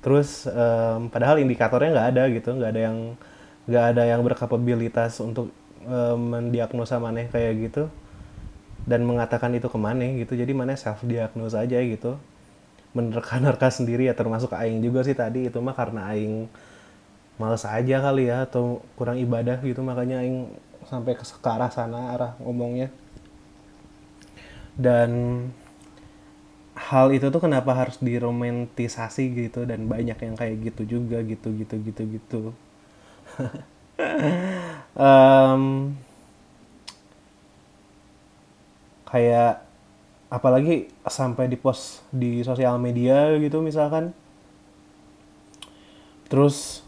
Terus 0.00 0.48
um, 0.48 1.12
padahal 1.12 1.36
indikatornya 1.44 1.92
nggak 1.92 2.08
ada 2.16 2.24
gitu 2.32 2.50
nggak 2.56 2.72
ada 2.72 2.82
yang 2.88 2.98
nggak 3.64 3.84
ada 3.96 4.02
yang 4.04 4.20
berkapabilitas 4.20 5.16
untuk 5.24 5.48
uh, 5.88 6.16
mendiagnosa 6.16 7.00
maneh 7.00 7.28
kayak 7.32 7.52
gitu. 7.70 7.84
Dan 8.84 9.08
mengatakan 9.08 9.48
itu 9.56 9.68
ke 9.72 9.78
maneh 9.80 10.20
gitu. 10.20 10.36
Jadi 10.36 10.52
maneh 10.52 10.76
self 10.76 11.00
diagnose 11.04 11.56
aja 11.56 11.80
gitu. 11.80 12.20
Menerka-nerka 12.92 13.72
sendiri 13.72 14.06
ya 14.06 14.14
termasuk 14.14 14.52
aing 14.52 14.84
juga 14.84 15.00
sih 15.00 15.16
tadi. 15.16 15.48
Itu 15.48 15.64
mah 15.64 15.72
karena 15.72 16.12
aing 16.12 16.48
males 17.40 17.64
aja 17.64 17.96
kali 18.04 18.28
ya 18.28 18.44
atau 18.44 18.84
kurang 19.00 19.16
ibadah 19.16 19.64
gitu. 19.64 19.80
Makanya 19.80 20.20
aing 20.20 20.52
sampai 20.84 21.16
ke, 21.16 21.24
ke 21.24 21.48
arah 21.48 21.72
sana 21.72 22.12
arah 22.12 22.32
ngomongnya. 22.44 22.92
Dan 24.76 25.10
hal 26.76 27.14
itu 27.16 27.32
tuh 27.32 27.40
kenapa 27.40 27.72
harus 27.72 27.96
diromantisasi 28.04 29.48
gitu. 29.48 29.64
Dan 29.64 29.88
banyak 29.88 30.20
yang 30.20 30.36
kayak 30.36 30.60
gitu 30.60 31.00
juga 31.00 31.24
gitu 31.24 31.56
gitu 31.56 31.80
gitu 31.80 32.02
gitu 32.20 32.40
um, 34.98 35.94
kayak 39.08 39.62
apalagi 40.26 40.90
sampai 41.06 41.46
di 41.46 41.54
post 41.54 42.02
di 42.10 42.42
sosial 42.42 42.78
media 42.82 43.30
gitu 43.38 43.62
misalkan. 43.62 44.10
Terus 46.26 46.82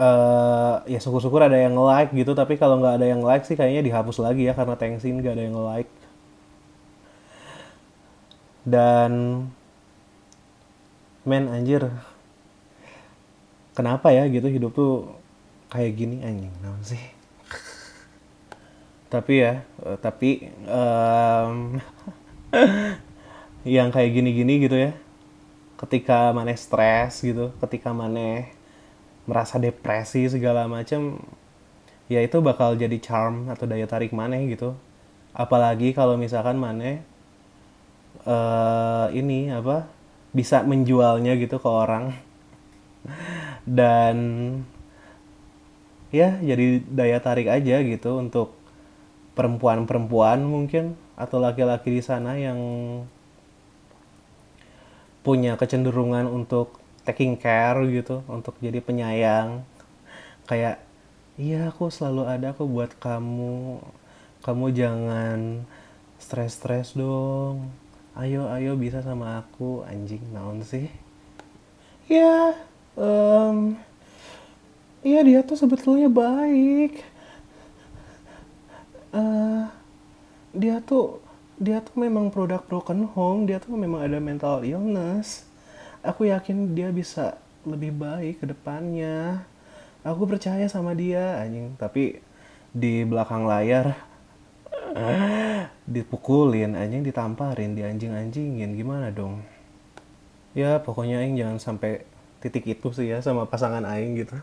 uh, 0.00 0.80
ya 0.88 0.96
syukur-syukur 0.96 1.44
ada 1.44 1.60
yang 1.60 1.76
like 1.76 2.16
gitu 2.16 2.32
tapi 2.32 2.56
kalau 2.56 2.80
nggak 2.80 2.96
ada 3.02 3.06
yang 3.12 3.20
like 3.20 3.44
sih 3.44 3.58
kayaknya 3.58 3.84
dihapus 3.84 4.24
lagi 4.24 4.48
ya 4.48 4.56
karena 4.56 4.76
thanksin 4.80 5.20
nggak 5.20 5.36
ada 5.36 5.44
yang 5.44 5.58
like. 5.60 5.92
Dan 8.66 9.12
men 11.26 11.50
anjir 11.52 11.90
kenapa 13.76 14.08
ya 14.10 14.24
gitu 14.32 14.48
hidup 14.48 14.72
tuh 14.72 14.92
kayak 15.68 15.92
gini 15.92 16.24
anjing 16.24 16.54
naon 16.64 16.80
sih? 16.80 17.02
Tapi 19.12 19.32
ya 19.44 19.62
uh, 19.84 20.00
tapi 20.00 20.48
um, 20.66 21.76
yang 23.76 23.92
kayak 23.92 24.10
gini-gini 24.16 24.64
gitu 24.64 24.74
ya 24.80 24.96
ketika 25.76 26.32
mana 26.32 26.56
stres 26.56 27.20
gitu 27.20 27.52
ketika 27.60 27.92
mana 27.92 28.48
merasa 29.28 29.60
depresi 29.60 30.24
segala 30.30 30.64
macam 30.64 31.20
ya 32.08 32.22
itu 32.22 32.38
bakal 32.40 32.78
jadi 32.78 32.96
charm 33.02 33.50
atau 33.52 33.68
daya 33.68 33.84
tarik 33.84 34.16
mana 34.16 34.40
gitu. 34.46 34.72
Apalagi 35.36 35.92
kalau 35.92 36.16
misalkan 36.16 36.56
mana 36.56 37.04
uh, 38.24 39.12
ini 39.12 39.52
apa 39.52 39.84
bisa 40.32 40.64
menjualnya 40.64 41.36
gitu 41.36 41.60
ke 41.60 41.68
orang 41.68 42.25
dan 43.66 44.16
ya 46.14 46.38
jadi 46.38 46.80
daya 46.86 47.18
tarik 47.18 47.50
aja 47.50 47.82
gitu 47.82 48.22
untuk 48.22 48.54
perempuan-perempuan 49.36 50.40
mungkin 50.46 50.96
atau 51.18 51.40
laki-laki 51.42 51.92
di 51.92 52.02
sana 52.04 52.40
yang 52.40 52.58
punya 55.26 55.58
kecenderungan 55.58 56.30
untuk 56.30 56.78
taking 57.02 57.34
care 57.34 57.82
gitu 57.90 58.22
untuk 58.30 58.54
jadi 58.62 58.78
penyayang. 58.78 59.66
Kayak 60.46 60.82
iya 61.34 61.74
aku 61.74 61.90
selalu 61.90 62.30
ada 62.30 62.54
aku 62.54 62.62
buat 62.66 62.94
kamu. 62.98 63.82
Kamu 64.46 64.66
jangan 64.70 65.66
stres-stres 66.22 66.94
dong. 66.94 67.74
Ayo 68.14 68.46
ayo 68.54 68.78
bisa 68.78 69.02
sama 69.02 69.42
aku. 69.42 69.82
Anjing 69.82 70.22
naon 70.30 70.62
sih? 70.62 70.86
Ya 72.06 72.54
um, 72.96 73.76
Iya 75.06 75.22
dia 75.22 75.40
tuh 75.46 75.54
sebetulnya 75.54 76.10
baik. 76.10 76.98
Uh, 79.14 79.70
dia 80.50 80.82
tuh 80.82 81.22
dia 81.62 81.78
tuh 81.78 81.94
memang 81.94 82.26
produk 82.34 82.58
broken 82.66 83.06
home. 83.14 83.46
Dia 83.46 83.62
tuh 83.62 83.78
memang 83.78 84.02
ada 84.02 84.18
mental 84.18 84.66
illness. 84.66 85.46
Aku 86.02 86.26
yakin 86.26 86.74
dia 86.74 86.90
bisa 86.90 87.38
lebih 87.62 87.94
baik 87.94 88.42
ke 88.42 88.50
depannya. 88.50 89.46
Aku 90.02 90.26
percaya 90.26 90.66
sama 90.66 90.90
dia 90.98 91.38
anjing. 91.38 91.78
Tapi 91.78 92.18
di 92.74 93.06
belakang 93.06 93.46
layar 93.46 93.94
dipukulin 95.94 96.74
anjing 96.74 97.06
ditamparin 97.06 97.72
di 97.72 97.80
anjing-anjingin 97.80 98.76
gimana 98.76 99.08
dong 99.08 99.40
ya 100.52 100.76
pokoknya 100.80 101.24
aing 101.24 101.40
jangan 101.40 101.56
sampai 101.56 102.04
titik 102.46 102.78
itu 102.78 102.88
sih 102.94 103.10
ya 103.10 103.18
sama 103.18 103.50
pasangan 103.50 103.82
aing 103.82 104.22
gitu. 104.22 104.38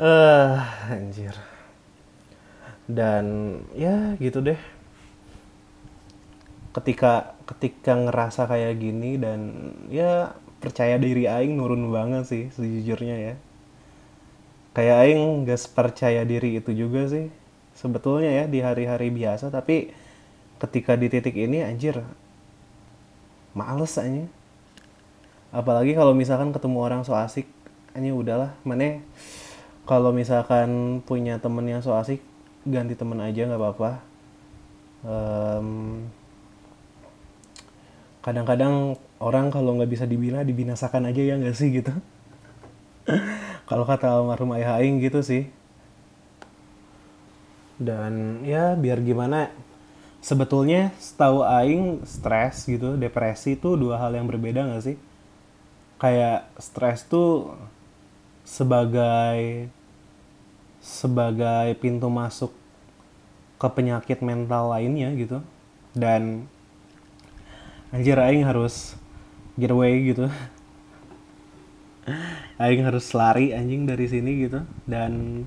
Uh, 0.00 0.56
anjir. 0.96 1.36
Dan 2.88 3.58
ya 3.76 4.16
gitu 4.16 4.40
deh. 4.40 4.56
Ketika 6.72 7.36
ketika 7.44 7.92
ngerasa 7.96 8.48
kayak 8.48 8.80
gini 8.80 9.20
dan 9.20 9.72
ya 9.92 10.32
percaya 10.64 10.96
diri 10.96 11.28
aing 11.28 11.60
nurun 11.60 11.92
banget 11.92 12.24
sih 12.24 12.44
sejujurnya 12.56 13.16
ya. 13.20 13.34
Kayak 14.72 14.96
aing 15.04 15.44
gak 15.44 15.60
percaya 15.72 16.24
diri 16.24 16.60
itu 16.60 16.72
juga 16.72 17.08
sih 17.08 17.28
sebetulnya 17.76 18.32
ya 18.32 18.44
di 18.48 18.64
hari-hari 18.64 19.12
biasa. 19.12 19.52
Tapi 19.52 19.92
ketika 20.56 20.96
di 20.96 21.12
titik 21.12 21.36
ini 21.36 21.60
anjir 21.60 22.00
males 23.56 23.96
aja 23.96 24.28
apalagi 25.56 25.96
kalau 25.96 26.12
misalkan 26.12 26.52
ketemu 26.52 26.78
orang 26.84 27.00
so 27.00 27.16
asik 27.16 27.48
hanya 27.96 28.12
udahlah. 28.12 28.52
Mana 28.60 29.00
kalau 29.88 30.12
misalkan 30.12 31.00
punya 31.00 31.40
temen 31.40 31.64
yang 31.64 31.80
so 31.80 31.96
asik 31.96 32.20
ganti 32.68 32.92
temen 32.92 33.16
aja 33.24 33.48
nggak 33.48 33.56
apa-apa. 33.56 33.90
Um, 35.06 35.68
kadang-kadang 38.20 39.00
orang 39.16 39.48
kalau 39.48 39.80
nggak 39.80 39.88
bisa 39.88 40.04
dibina 40.04 40.44
dibinasakan 40.44 41.08
aja 41.08 41.22
ya 41.24 41.34
nggak 41.40 41.56
sih 41.56 41.72
gitu. 41.72 41.94
Kalau 43.70 43.86
kata 43.86 44.18
almarhum 44.18 44.54
ayah 44.58 44.82
aing 44.82 44.98
gitu 44.98 45.22
sih. 45.22 45.46
Dan 47.78 48.42
ya 48.42 48.74
biar 48.74 48.98
gimana 48.98 49.54
sebetulnya 50.18 50.90
setahu 50.98 51.46
aing 51.46 52.02
stres 52.02 52.66
gitu 52.66 52.98
depresi 52.98 53.54
itu 53.54 53.78
dua 53.78 53.94
hal 54.02 54.10
yang 54.18 54.26
berbeda 54.26 54.66
nggak 54.66 54.82
sih 54.82 54.96
kayak 55.96 56.48
stres 56.60 57.04
tuh 57.08 57.56
sebagai 58.46 59.68
sebagai 60.80 61.74
pintu 61.82 62.06
masuk 62.06 62.54
ke 63.56 63.68
penyakit 63.72 64.20
mental 64.20 64.70
lainnya 64.70 65.10
gitu. 65.16 65.40
Dan 65.96 66.46
anjir 67.90 68.20
aing 68.20 68.44
harus 68.44 68.94
get 69.56 69.72
away 69.72 70.12
gitu. 70.12 70.28
Aing 72.56 72.88
harus 72.88 73.12
lari 73.12 73.52
anjing 73.52 73.84
dari 73.84 74.06
sini 74.08 74.48
gitu. 74.48 74.64
Dan 74.86 75.42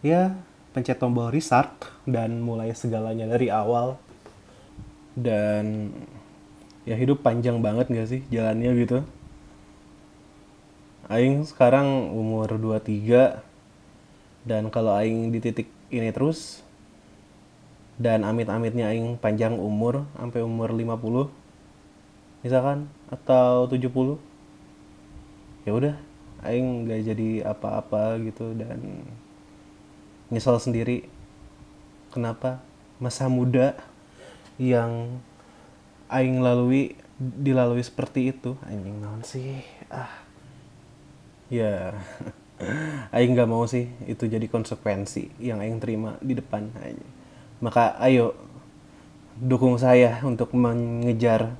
ya 0.00 0.32
pencet 0.70 0.96
tombol 0.96 1.28
restart 1.28 1.90
dan 2.08 2.40
mulai 2.40 2.72
segalanya 2.72 3.28
dari 3.28 3.52
awal. 3.52 3.98
Dan 5.12 5.92
ya 6.86 6.94
hidup 6.94 7.20
panjang 7.20 7.58
banget 7.60 7.90
gak 7.90 8.08
sih 8.08 8.22
jalannya 8.30 8.70
gitu? 8.78 8.98
Aing 11.06 11.42
sekarang 11.46 12.14
umur 12.14 12.58
23 12.58 13.42
dan 14.46 14.70
kalau 14.70 14.94
Aing 14.94 15.34
di 15.34 15.38
titik 15.42 15.70
ini 15.90 16.10
terus 16.14 16.62
dan 17.98 18.22
amit-amitnya 18.22 18.90
Aing 18.90 19.18
panjang 19.18 19.58
umur 19.58 20.06
sampai 20.14 20.40
umur 20.42 20.70
50 20.70 21.28
misalkan 22.46 22.86
atau 23.10 23.66
70 23.66 24.18
ya 25.66 25.74
udah 25.74 25.94
Aing 26.46 26.86
gak 26.86 27.02
jadi 27.02 27.50
apa-apa 27.50 28.22
gitu 28.22 28.54
dan 28.54 29.02
nyesel 30.30 30.58
sendiri. 30.58 31.06
Kenapa? 32.10 32.62
Masa 33.02 33.26
muda 33.26 33.74
yang 34.56 35.20
Aing 36.06 36.42
lalui 36.42 36.94
dilalui 37.16 37.82
seperti 37.82 38.30
itu 38.30 38.54
anjing 38.68 39.00
naon 39.00 39.24
sih 39.24 39.64
ah 39.88 40.12
ya 41.48 41.96
Aing 43.14 43.36
nggak 43.36 43.50
mau 43.50 43.68
sih 43.68 43.92
itu 44.08 44.24
jadi 44.24 44.48
konsekuensi 44.48 45.36
yang 45.44 45.60
Aing 45.60 45.76
terima 45.76 46.16
di 46.24 46.32
depan 46.32 46.72
aja. 46.80 47.06
Maka 47.60 48.00
ayo 48.00 48.32
dukung 49.36 49.76
saya 49.76 50.24
untuk 50.24 50.56
mengejar 50.56 51.52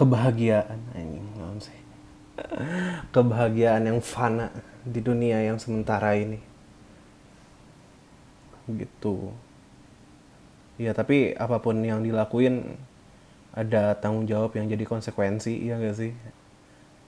kebahagiaan 0.00 0.80
Aing 0.96 1.28
sih. 1.60 1.80
Kebahagiaan 3.14 3.84
yang 3.84 4.00
fana 4.00 4.48
di 4.80 5.04
dunia 5.04 5.44
yang 5.44 5.60
sementara 5.60 6.16
ini. 6.16 6.40
Gitu. 8.64 9.28
Ya 10.80 10.96
tapi 10.96 11.36
apa 11.36 11.60
pun 11.60 11.84
yang 11.84 12.00
dilakuin 12.00 12.80
ada 13.50 13.98
tanggung 13.98 14.30
jawab 14.30 14.54
yang 14.54 14.70
jadi 14.70 14.84
konsekuensi 14.86 15.66
ya 15.66 15.80
gak 15.80 15.96
sih? 15.98 16.12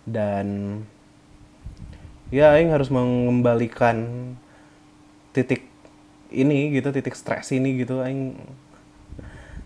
Dan 0.03 0.81
ya 2.35 2.57
aing 2.57 2.75
harus 2.75 2.91
mengembalikan 2.91 4.33
titik 5.37 5.69
ini 6.33 6.73
gitu 6.75 6.91
titik 6.91 7.15
stres 7.15 7.53
ini 7.55 7.79
gitu. 7.79 8.03
Aing 8.03 8.41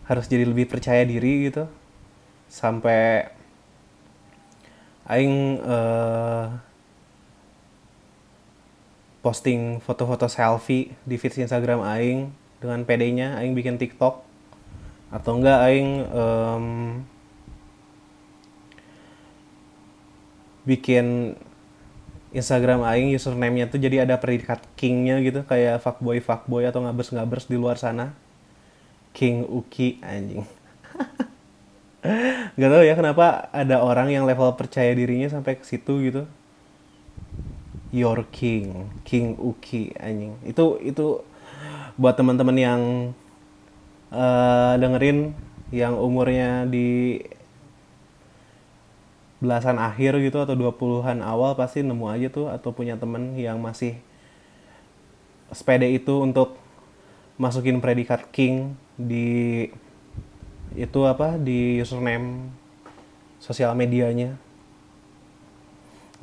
harus 0.04 0.26
jadi 0.28 0.44
lebih 0.44 0.68
percaya 0.68 1.06
diri 1.06 1.48
gitu. 1.48 1.70
Sampai 2.50 3.30
aing 5.06 5.62
uh, 5.62 6.58
posting 9.22 9.78
foto-foto 9.82 10.26
selfie 10.26 10.94
di 11.02 11.16
feed 11.18 11.46
Instagram 11.46 11.82
aing 11.82 12.30
dengan 12.58 12.82
PD-nya 12.82 13.38
aing 13.38 13.54
bikin 13.54 13.78
TikTok 13.78 14.25
atau 15.10 15.38
enggak 15.38 15.58
aing 15.70 15.90
um, 16.10 16.66
bikin 20.66 21.38
Instagram 22.34 22.82
aing 22.84 23.14
username-nya 23.14 23.70
tuh 23.70 23.80
jadi 23.80 24.04
ada 24.04 24.18
predikat 24.18 24.60
kingnya 24.74 25.22
gitu 25.24 25.46
kayak 25.46 25.80
fuckboy 25.80 26.20
fuckboy 26.20 26.66
atau 26.68 26.84
ngabers 26.84 27.14
ngabers 27.14 27.46
di 27.48 27.56
luar 27.56 27.80
sana. 27.80 28.12
King 29.16 29.48
Uki 29.48 29.96
anjing. 30.04 30.44
Gak 32.60 32.68
tau 32.68 32.84
ya 32.84 32.92
kenapa 32.92 33.48
ada 33.48 33.80
orang 33.80 34.12
yang 34.12 34.28
level 34.28 34.52
percaya 34.60 34.92
dirinya 34.92 35.32
sampai 35.32 35.56
ke 35.56 35.64
situ 35.64 36.04
gitu. 36.04 36.22
Your 37.96 38.28
King 38.28 38.92
King 39.08 39.40
Uki 39.40 39.96
anjing. 39.96 40.36
Itu 40.44 40.76
itu 40.84 41.24
buat 41.96 42.12
teman-teman 42.20 42.56
yang 42.60 42.80
uh, 44.16 44.74
dengerin 44.80 45.36
yang 45.68 46.00
umurnya 46.00 46.64
di 46.64 47.20
belasan 49.36 49.76
akhir 49.76 50.16
gitu 50.24 50.40
atau 50.40 50.56
20-an 50.56 51.20
awal 51.20 51.52
pasti 51.52 51.84
nemu 51.84 52.06
aja 52.08 52.28
tuh 52.32 52.48
atau 52.48 52.72
punya 52.72 52.96
temen 52.96 53.36
yang 53.36 53.60
masih 53.60 54.00
sepede 55.52 55.92
itu 55.92 56.24
untuk 56.24 56.56
masukin 57.36 57.84
predikat 57.84 58.32
king 58.32 58.74
di 58.96 59.68
itu 60.72 61.00
apa 61.04 61.36
di 61.36 61.78
username 61.78 62.48
sosial 63.38 63.76
medianya. 63.76 64.40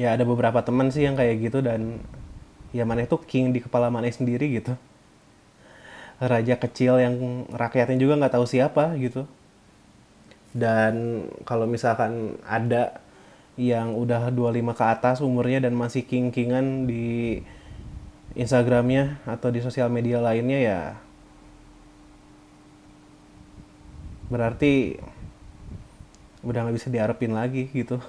Ya 0.02 0.18
ada 0.18 0.26
beberapa 0.26 0.66
teman 0.66 0.90
sih 0.90 1.06
yang 1.06 1.14
kayak 1.14 1.38
gitu 1.38 1.62
dan 1.62 2.02
ya 2.74 2.82
mana 2.82 3.06
itu 3.06 3.14
king 3.30 3.54
di 3.54 3.62
kepala 3.62 3.94
mana 3.94 4.10
sendiri 4.10 4.50
gitu 4.58 4.74
raja 6.20 6.56
kecil 6.60 7.00
yang 7.02 7.46
rakyatnya 7.54 7.98
juga 7.98 8.20
nggak 8.20 8.34
tahu 8.36 8.46
siapa 8.46 8.94
gitu. 9.00 9.26
Dan 10.54 11.26
kalau 11.50 11.66
misalkan 11.66 12.38
ada 12.46 13.02
yang 13.58 13.94
udah 13.94 14.34
25 14.34 14.74
ke 14.74 14.86
atas 14.86 15.18
umurnya 15.22 15.62
dan 15.62 15.78
masih 15.78 16.06
king-kingan 16.06 16.90
di 16.90 17.42
Instagramnya 18.34 19.22
atau 19.30 19.54
di 19.54 19.62
sosial 19.62 19.94
media 19.94 20.18
lainnya 20.18 20.58
ya 20.58 20.80
berarti 24.34 24.98
udah 26.42 26.66
nggak 26.66 26.78
bisa 26.82 26.90
diharapin 26.90 27.38
lagi 27.38 27.70
gitu. 27.70 28.02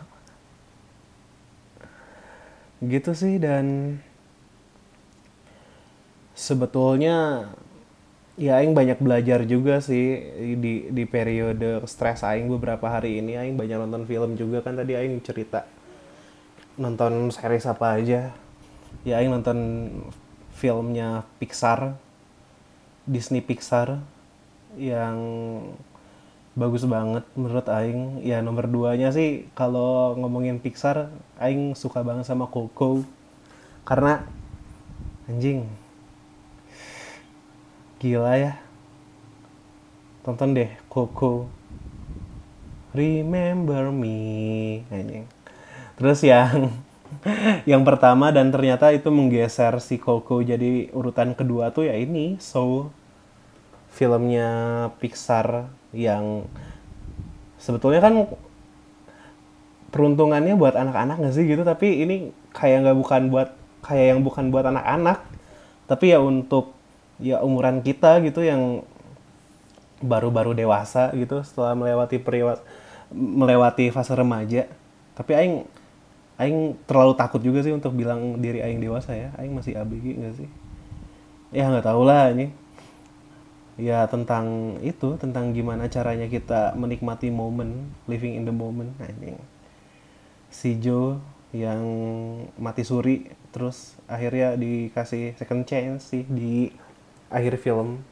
Gitu 2.81 3.13
sih 3.13 3.37
dan 3.37 3.97
sebetulnya 6.33 7.49
ya 8.35 8.59
aing 8.59 8.75
banyak 8.75 8.99
belajar 8.99 9.47
juga 9.47 9.79
sih 9.79 10.19
di 10.59 10.91
di 10.91 11.05
periode 11.07 11.83
stres 11.87 12.27
aing 12.27 12.51
beberapa 12.51 12.91
hari 12.91 13.23
ini. 13.23 13.39
Aing 13.39 13.55
banyak 13.55 13.79
nonton 13.87 14.05
film 14.07 14.35
juga. 14.35 14.63
Kan 14.63 14.79
tadi 14.79 14.99
aing 14.99 15.23
cerita 15.23 15.67
nonton 16.75 17.31
series 17.31 17.67
apa 17.67 17.99
aja. 17.99 18.35
Ya 19.07 19.15
aing 19.23 19.31
nonton 19.31 19.59
filmnya 20.55 21.27
Pixar 21.39 21.99
Disney 23.07 23.43
Pixar 23.45 24.01
yang 24.75 25.19
bagus 26.59 26.83
banget 26.87 27.23
menurut 27.39 27.67
aing. 27.71 28.23
Ya 28.27 28.43
nomor 28.43 28.67
duanya 28.67 29.15
sih 29.15 29.47
kalau 29.55 30.19
ngomongin 30.19 30.59
Pixar 30.59 31.11
aing 31.39 31.79
suka 31.79 32.03
banget 32.03 32.27
sama 32.27 32.51
Coco. 32.51 33.07
Karena 33.87 34.27
anjing 35.29 35.84
gila 38.05 38.37
ya. 38.37 38.61
Tonton 40.21 40.53
deh 40.53 40.69
Coco. 40.93 41.49
Remember 42.93 43.89
Me. 43.89 44.85
Anjing. 44.93 45.25
Terus 45.97 46.21
yang 46.21 46.69
yang 47.71 47.81
pertama 47.81 48.29
dan 48.29 48.53
ternyata 48.53 48.93
itu 48.93 49.09
menggeser 49.09 49.81
si 49.81 49.97
Coco 49.97 50.45
jadi 50.45 50.93
urutan 50.93 51.33
kedua 51.33 51.73
tuh 51.73 51.89
ya 51.89 51.97
ini. 51.97 52.37
So 52.45 52.93
filmnya 53.89 54.53
Pixar 55.01 55.73
yang 55.97 56.45
sebetulnya 57.57 58.05
kan 58.05 58.29
peruntungannya 59.89 60.59
buat 60.59 60.77
anak-anak 60.77 61.23
gak 61.23 61.35
sih 61.39 61.47
gitu 61.47 61.63
tapi 61.63 62.03
ini 62.03 62.35
kayak 62.51 62.83
nggak 62.83 62.99
bukan 62.99 63.23
buat 63.31 63.49
kayak 63.81 64.07
yang 64.13 64.21
bukan 64.21 64.53
buat 64.53 64.69
anak-anak. 64.69 65.25
Tapi 65.89 66.13
ya 66.13 66.21
untuk 66.21 66.74
ya 67.23 67.43
umuran 67.43 67.83
kita 67.85 68.19
gitu 68.23 68.43
yang 68.43 68.83
baru-baru 70.03 70.53
dewasa 70.53 71.15
gitu 71.15 71.41
setelah 71.47 71.73
melewati 71.79 72.19
periode 72.21 72.61
melewati 73.15 73.89
fase 73.95 74.13
remaja. 74.13 74.67
Tapi 75.15 75.33
aing 75.33 75.57
aing 76.41 76.59
terlalu 76.85 77.15
takut 77.15 77.39
juga 77.39 77.63
sih 77.63 77.71
untuk 77.71 77.95
bilang 77.95 78.43
diri 78.43 78.61
aing 78.61 78.83
dewasa 78.83 79.15
ya. 79.15 79.31
Aing 79.39 79.55
masih 79.55 79.79
ABG 79.79 80.19
enggak 80.19 80.35
sih? 80.45 80.49
Ya 81.55 81.71
nggak 81.71 81.87
tahu 81.87 82.03
lah 82.03 82.35
ini. 82.35 82.51
Ya 83.75 84.07
tentang 84.07 84.79
itu 84.83 85.19
tentang 85.19 85.51
gimana 85.55 85.91
caranya 85.91 86.27
kita 86.31 86.75
menikmati 86.79 87.31
momen 87.31 87.91
living 88.11 88.35
in 88.39 88.45
the 88.47 88.55
moment. 88.55 88.95
Anjing 88.99 89.39
si 90.55 90.79
Joe 90.79 91.19
yang 91.51 91.83
mati 92.63 92.87
suri 92.87 93.27
terus 93.51 93.99
akhirnya 94.07 94.55
dikasih 94.55 95.35
second 95.35 95.67
chance 95.67 96.15
sih 96.15 96.23
di 96.27 96.71
akhir 97.31 97.61
film. 97.61 98.03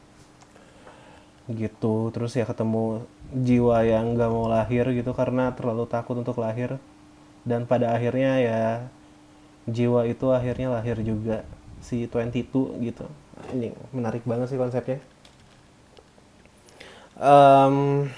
Gitu. 1.49 1.95
Terus 2.13 2.31
ya 2.37 2.45
ketemu 2.47 3.03
jiwa 3.33 3.83
yang 3.83 4.13
gak 4.15 4.31
mau 4.31 4.47
lahir 4.47 4.87
gitu 4.93 5.11
karena 5.11 5.51
terlalu 5.51 5.85
takut 5.89 6.15
untuk 6.17 6.39
lahir. 6.39 6.77
Dan 7.43 7.67
pada 7.67 7.91
akhirnya 7.91 8.39
ya 8.39 8.63
jiwa 9.67 10.07
itu 10.07 10.31
akhirnya 10.31 10.71
lahir 10.71 11.01
juga. 11.03 11.43
Si 11.83 12.07
22 12.07 12.79
gitu. 12.79 13.05
Ini 13.51 13.75
menarik 13.91 14.23
banget 14.23 14.53
sih 14.53 14.59
konsepnya. 14.59 15.03
Um, 17.13 18.09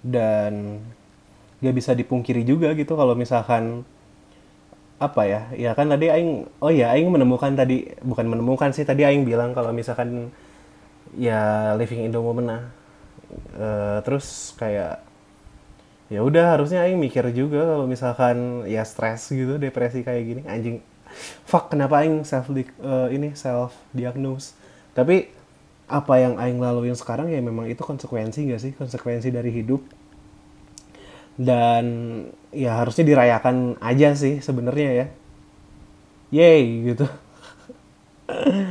dan 0.00 0.80
gak 1.60 1.76
bisa 1.76 1.92
dipungkiri 1.92 2.40
juga 2.40 2.72
gitu 2.72 2.96
kalau 2.96 3.12
misalkan 3.12 3.84
apa 5.00 5.22
ya? 5.24 5.40
Ya 5.56 5.72
kan 5.72 5.88
tadi 5.88 6.12
aing 6.12 6.46
oh 6.60 6.68
ya 6.68 6.92
aing 6.92 7.08
menemukan 7.08 7.56
tadi 7.56 7.88
bukan 8.04 8.28
menemukan 8.28 8.70
sih 8.76 8.84
tadi 8.84 9.08
aing 9.08 9.24
bilang 9.24 9.56
kalau 9.56 9.72
misalkan 9.72 10.28
ya 11.16 11.72
living 11.80 12.06
in 12.06 12.12
the 12.12 12.20
moment 12.20 12.46
nah 12.46 12.62
uh, 13.58 13.98
terus 14.04 14.54
kayak 14.60 15.02
ya 16.12 16.20
udah 16.20 16.54
harusnya 16.58 16.84
aing 16.84 17.00
mikir 17.00 17.24
juga 17.32 17.64
kalau 17.64 17.88
misalkan 17.88 18.68
ya 18.68 18.84
stres 18.84 19.32
gitu 19.32 19.56
depresi 19.56 20.04
kayak 20.04 20.22
gini. 20.22 20.42
Anjing 20.44 20.84
fuck 21.48 21.72
kenapa 21.72 22.04
aing 22.04 22.22
self 22.28 22.52
uh, 22.52 23.08
ini 23.08 23.34
self 23.34 23.74
diagnose 23.90 24.54
tapi 24.94 25.32
apa 25.90 26.14
yang 26.22 26.38
aing 26.38 26.62
laluin 26.62 26.94
sekarang 26.94 27.34
ya 27.34 27.42
memang 27.42 27.66
itu 27.66 27.82
konsekuensi 27.82 28.46
gak 28.46 28.60
sih? 28.62 28.72
Konsekuensi 28.78 29.34
dari 29.34 29.50
hidup 29.50 29.82
dan 31.40 31.84
ya 32.52 32.84
harusnya 32.84 33.08
dirayakan 33.08 33.80
aja 33.80 34.12
sih 34.12 34.44
sebenarnya 34.44 34.90
ya. 34.92 35.06
Yay 36.28 36.92
gitu. 36.92 37.08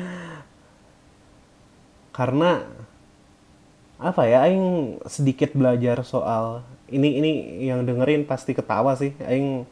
Karena 2.17 2.61
apa 3.99 4.23
ya 4.29 4.47
aing 4.47 5.01
sedikit 5.09 5.51
belajar 5.57 6.07
soal 6.07 6.63
ini 6.87 7.19
ini 7.19 7.31
yang 7.65 7.89
dengerin 7.89 8.29
pasti 8.29 8.53
ketawa 8.53 8.93
sih. 8.93 9.17
Aing 9.25 9.65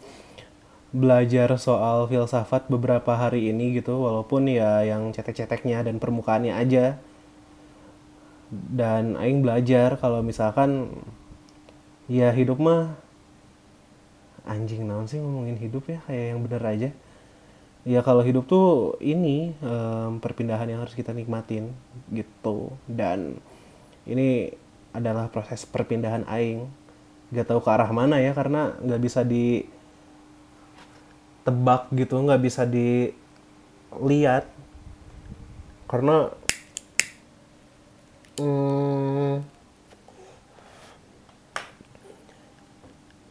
belajar 0.90 1.54
soal 1.62 2.10
filsafat 2.10 2.66
beberapa 2.66 3.14
hari 3.14 3.54
ini 3.54 3.78
gitu 3.78 3.94
walaupun 3.94 4.50
ya 4.50 4.82
yang 4.82 5.14
cetek-ceteknya 5.14 5.86
dan 5.86 6.02
permukaannya 6.02 6.58
aja. 6.58 6.98
Dan 8.50 9.20
aing 9.22 9.46
belajar 9.46 10.02
kalau 10.02 10.26
misalkan 10.26 10.98
ya 12.08 12.32
hidup 12.32 12.60
mah 12.60 12.96
anjing 14.48 14.88
naon 14.88 15.12
sih 15.12 15.20
ngomongin 15.20 15.60
hidup 15.60 15.92
ya? 15.92 16.00
Kayak 16.08 16.26
yang 16.34 16.40
bener 16.48 16.64
aja. 16.64 16.90
Ya 17.88 18.04
kalau 18.04 18.24
hidup 18.24 18.48
tuh 18.48 19.00
ini 19.00 19.56
um, 19.64 20.20
perpindahan 20.20 20.68
yang 20.68 20.84
harus 20.84 20.96
kita 20.96 21.12
nikmatin 21.12 21.72
gitu. 22.12 22.76
Dan 22.88 23.40
ini 24.08 24.52
adalah 24.96 25.28
proses 25.32 25.68
perpindahan 25.68 26.24
aing. 26.28 26.68
Gak 27.32 27.52
tahu 27.52 27.60
ke 27.60 27.70
arah 27.72 27.92
mana 27.92 28.24
ya 28.24 28.32
karena 28.32 28.76
nggak 28.80 29.02
bisa 29.04 29.24
di 29.28 29.68
tebak 31.44 31.92
gitu 31.96 32.20
nggak 32.20 32.44
bisa 32.44 32.64
dilihat. 32.64 34.48
Karena 35.88 36.28
hmm, 38.40 39.17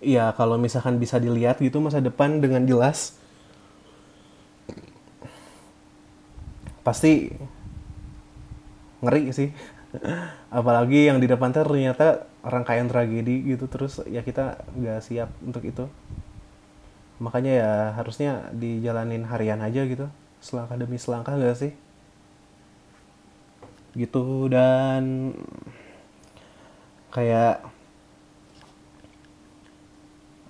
ya 0.07 0.31
kalau 0.39 0.55
misalkan 0.55 1.03
bisa 1.03 1.19
dilihat 1.19 1.59
gitu 1.59 1.83
masa 1.83 1.99
depan 1.99 2.39
dengan 2.39 2.63
jelas 2.63 3.19
pasti 6.87 7.35
ngeri 9.03 9.35
sih. 9.35 9.51
Apalagi 10.59 11.11
yang 11.11 11.19
di 11.19 11.27
depan 11.27 11.51
ternyata 11.51 12.31
rangkaian 12.47 12.87
tragedi 12.87 13.43
gitu 13.43 13.67
terus 13.67 13.99
ya 14.07 14.23
kita 14.23 14.63
nggak 14.79 15.03
siap 15.03 15.35
untuk 15.43 15.67
itu. 15.67 15.91
Makanya 17.19 17.53
ya 17.53 17.73
harusnya 17.99 18.53
dijalanin 18.55 19.27
harian 19.27 19.59
aja 19.65 19.83
gitu. 19.89 20.07
Selangkah 20.39 20.79
demi 20.79 21.01
selangkah 21.01 21.35
gak 21.35 21.59
sih? 21.59 21.73
Gitu 23.97 24.53
dan 24.53 25.33
kayak 27.11 27.65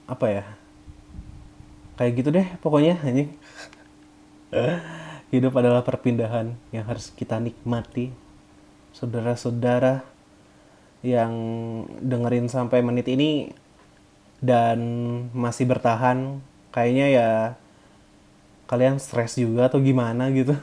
apa 0.06 0.26
ya? 0.30 0.44
Kayak 1.98 2.12
gitu 2.18 2.28
deh 2.30 2.48
pokoknya 2.62 2.98
anjing. 3.02 3.30
Hidup 5.34 5.52
adalah 5.58 5.82
perpindahan 5.82 6.54
yang 6.70 6.86
harus 6.86 7.10
kita 7.12 7.42
nikmati. 7.42 8.14
Saudara-saudara 8.94 10.06
yang 11.04 11.32
dengerin 12.00 12.48
sampai 12.48 12.80
menit 12.80 13.10
ini 13.10 13.52
dan 14.40 14.78
masih 15.34 15.66
bertahan 15.68 16.40
kayaknya 16.70 17.06
ya 17.10 17.30
kalian 18.66 18.98
stres 18.98 19.38
juga 19.38 19.68
atau 19.68 19.82
gimana 19.82 20.30
gitu. 20.30 20.54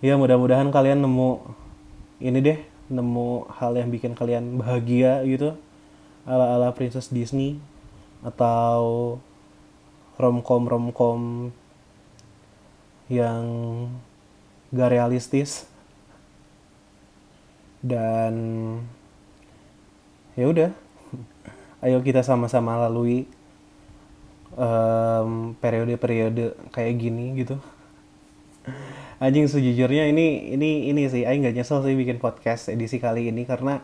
Ya 0.00 0.16
mudah-mudahan 0.16 0.72
kalian 0.72 1.04
nemu 1.04 1.44
ini 2.22 2.38
deh 2.40 2.58
nemu 2.88 3.50
hal 3.60 3.76
yang 3.76 3.92
bikin 3.92 4.16
kalian 4.16 4.56
bahagia 4.62 5.20
gitu 5.26 5.58
ala-ala 6.26 6.74
princess 6.74 7.08
Disney 7.08 7.62
atau 8.26 9.16
romcom 10.18 10.66
romcom 10.66 11.20
yang 13.06 13.44
gak 14.74 14.90
realistis. 14.90 15.70
Dan 17.86 18.34
ya 20.34 20.50
udah 20.50 20.70
ayo 21.86 22.02
kita 22.02 22.26
sama-sama 22.26 22.74
lalui 22.82 23.30
periode-periode 25.62 26.56
kayak 26.74 26.94
gini 26.98 27.38
gitu. 27.38 27.60
Anjing 29.22 29.46
sejujurnya 29.46 30.10
ini 30.10 30.50
ini 30.52 30.90
ini 30.90 31.06
sih 31.06 31.22
Aing 31.24 31.46
nggak 31.46 31.56
nyesel 31.62 31.86
sih 31.86 31.94
bikin 31.94 32.18
podcast 32.18 32.68
edisi 32.68 32.98
kali 32.98 33.30
ini 33.30 33.46
karena 33.46 33.80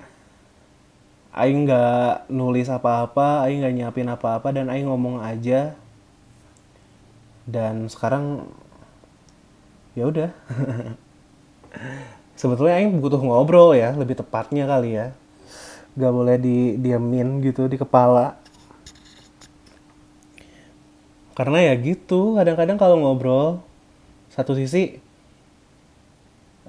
Aing 1.32 1.64
nggak 1.64 2.28
nulis 2.28 2.68
apa-apa 2.68 3.48
Aing 3.48 3.64
nggak 3.64 3.74
nyiapin 3.74 4.08
apa-apa 4.12 4.52
dan 4.52 4.68
Aing 4.68 4.84
ngomong 4.84 5.24
aja. 5.24 5.72
Dan 7.48 7.88
sekarang 7.88 8.44
ya 9.96 10.04
udah. 10.08 10.30
Sebetulnya 12.40 12.76
Aing 12.76 13.00
butuh 13.00 13.20
ngobrol 13.20 13.72
ya 13.72 13.96
lebih 13.96 14.20
tepatnya 14.20 14.68
kali 14.68 15.00
ya. 15.00 15.16
Nggak 15.96 16.12
boleh 16.12 16.36
di 16.36 16.76
diamin 16.76 17.40
gitu 17.40 17.64
di 17.64 17.80
kepala. 17.80 18.36
Karena 21.32 21.64
ya 21.64 21.72
gitu 21.80 22.36
kadang-kadang 22.36 22.76
kalau 22.76 23.00
ngobrol 23.00 23.64
satu 24.28 24.52
sisi 24.52 25.00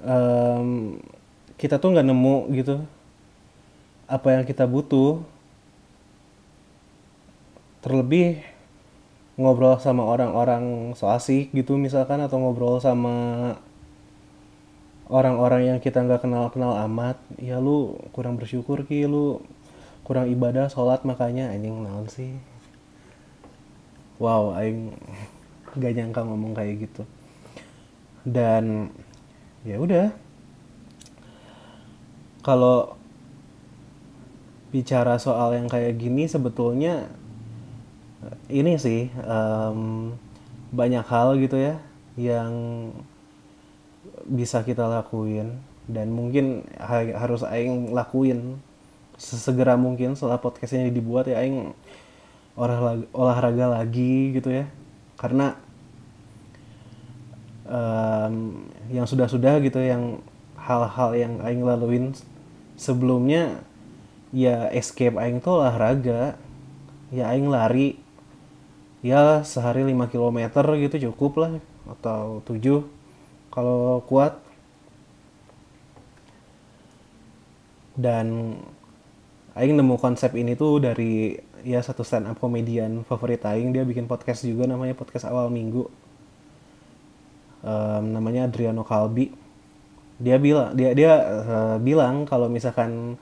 um, 0.00 0.96
kita 1.60 1.76
tuh 1.76 1.92
nggak 1.92 2.06
nemu 2.08 2.36
gitu 2.56 2.80
apa 4.04 4.28
yang 4.36 4.44
kita 4.44 4.68
butuh 4.68 5.24
terlebih 7.80 8.40
ngobrol 9.34 9.76
sama 9.82 10.06
orang-orang 10.06 10.94
so 10.94 11.10
asik 11.10 11.50
gitu 11.50 11.74
misalkan 11.74 12.22
atau 12.22 12.38
ngobrol 12.38 12.78
sama 12.78 13.56
orang-orang 15.10 15.74
yang 15.74 15.78
kita 15.82 16.00
nggak 16.00 16.24
kenal-kenal 16.24 16.80
amat 16.88 17.20
ya 17.36 17.60
lu 17.60 17.98
kurang 18.16 18.40
bersyukur 18.40 18.88
ki 18.88 19.04
lu 19.04 19.44
kurang 20.04 20.28
ibadah 20.28 20.68
sholat 20.68 21.00
makanya 21.08 21.48
anjing 21.48 21.80
naon 21.80 22.06
sih? 22.12 22.36
Wow 24.20 24.52
aing 24.54 24.92
gak 25.80 25.96
nyangka 25.96 26.22
ngomong 26.22 26.52
kayak 26.52 26.86
gitu. 26.86 27.02
Dan 28.22 28.92
ya 29.64 29.80
udah. 29.80 30.12
Kalau 32.44 33.00
bicara 34.74 35.14
soal 35.22 35.54
yang 35.54 35.70
kayak 35.70 35.94
gini 36.02 36.26
sebetulnya 36.26 37.06
ini 38.50 38.74
sih 38.74 39.06
um, 39.22 40.10
banyak 40.74 41.06
hal 41.06 41.38
gitu 41.38 41.54
ya 41.54 41.78
yang 42.18 42.52
bisa 44.26 44.66
kita 44.66 44.90
lakuin 44.90 45.62
dan 45.86 46.10
mungkin 46.10 46.66
ha 46.80 47.06
harus 47.14 47.46
aing 47.46 47.94
lakuin 47.94 48.58
sesegera 49.14 49.78
mungkin 49.78 50.18
setelah 50.18 50.42
podcastnya 50.42 50.90
dibuat 50.90 51.30
ya 51.30 51.38
aing 51.38 51.70
olahraga, 52.58 53.06
olahraga 53.14 53.66
lagi 53.82 54.34
gitu 54.34 54.50
ya. 54.50 54.66
Karena 55.14 55.54
um, 57.66 58.66
yang 58.90 59.06
sudah-sudah 59.06 59.62
gitu 59.62 59.78
yang 59.78 60.22
hal-hal 60.58 61.10
yang 61.14 61.32
aing 61.44 61.62
laluin 61.62 62.16
sebelumnya 62.74 63.62
ya 64.34 64.66
escape 64.74 65.14
aing 65.14 65.38
tuh 65.38 65.62
olahraga. 65.62 66.34
Ya 67.14 67.30
aing 67.30 67.46
lari. 67.46 68.02
Ya 69.04 69.46
sehari 69.46 69.86
5 69.86 70.10
km 70.10 70.38
gitu 70.80 70.96
cukup 71.12 71.32
lah 71.38 71.52
atau 71.86 72.42
7 72.42 72.82
kalau 73.54 74.02
kuat. 74.10 74.42
Dan 77.94 78.58
aing 79.54 79.78
nemu 79.78 79.94
konsep 80.02 80.34
ini 80.34 80.58
tuh 80.58 80.82
dari 80.82 81.38
ya 81.62 81.78
satu 81.78 82.02
stand 82.02 82.26
up 82.26 82.42
komedian 82.42 83.06
favorit 83.06 83.46
aing. 83.46 83.70
Dia 83.70 83.86
bikin 83.86 84.10
podcast 84.10 84.42
juga 84.42 84.66
namanya 84.66 84.98
podcast 84.98 85.30
awal 85.30 85.46
minggu. 85.54 85.86
Um, 87.64 88.12
namanya 88.12 88.50
Adriano 88.50 88.84
Kalbi 88.84 89.44
dia 90.18 90.38
bilang 90.38 90.70
dia 90.78 90.94
dia 90.94 91.12
uh, 91.18 91.76
bilang 91.82 92.22
kalau 92.22 92.46
misalkan 92.46 93.18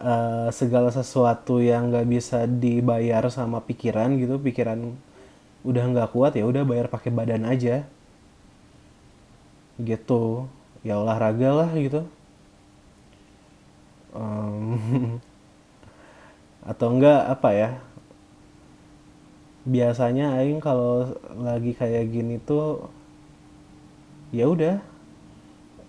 uh, 0.00 0.48
segala 0.50 0.88
sesuatu 0.90 1.60
yang 1.60 1.92
nggak 1.92 2.08
bisa 2.08 2.48
dibayar 2.48 3.22
sama 3.28 3.60
pikiran 3.60 4.16
gitu 4.16 4.40
pikiran 4.40 4.96
udah 5.60 5.84
nggak 5.92 6.10
kuat 6.16 6.32
ya 6.34 6.44
udah 6.48 6.64
bayar 6.64 6.88
pakai 6.88 7.12
badan 7.12 7.44
aja. 7.44 7.84
Gitu. 9.80 10.48
Ya 10.80 10.96
olahraga 10.96 11.50
lah 11.64 11.70
gitu. 11.76 12.08
Um, 14.10 15.20
atau 16.70 16.88
enggak 16.92 17.20
apa 17.30 17.50
ya 17.54 17.70
biasanya 19.60 20.40
aing 20.40 20.58
kalau 20.58 21.14
lagi 21.36 21.76
kayak 21.76 22.08
gini 22.08 22.40
tuh 22.40 22.88
ya 24.32 24.48
udah. 24.48 24.80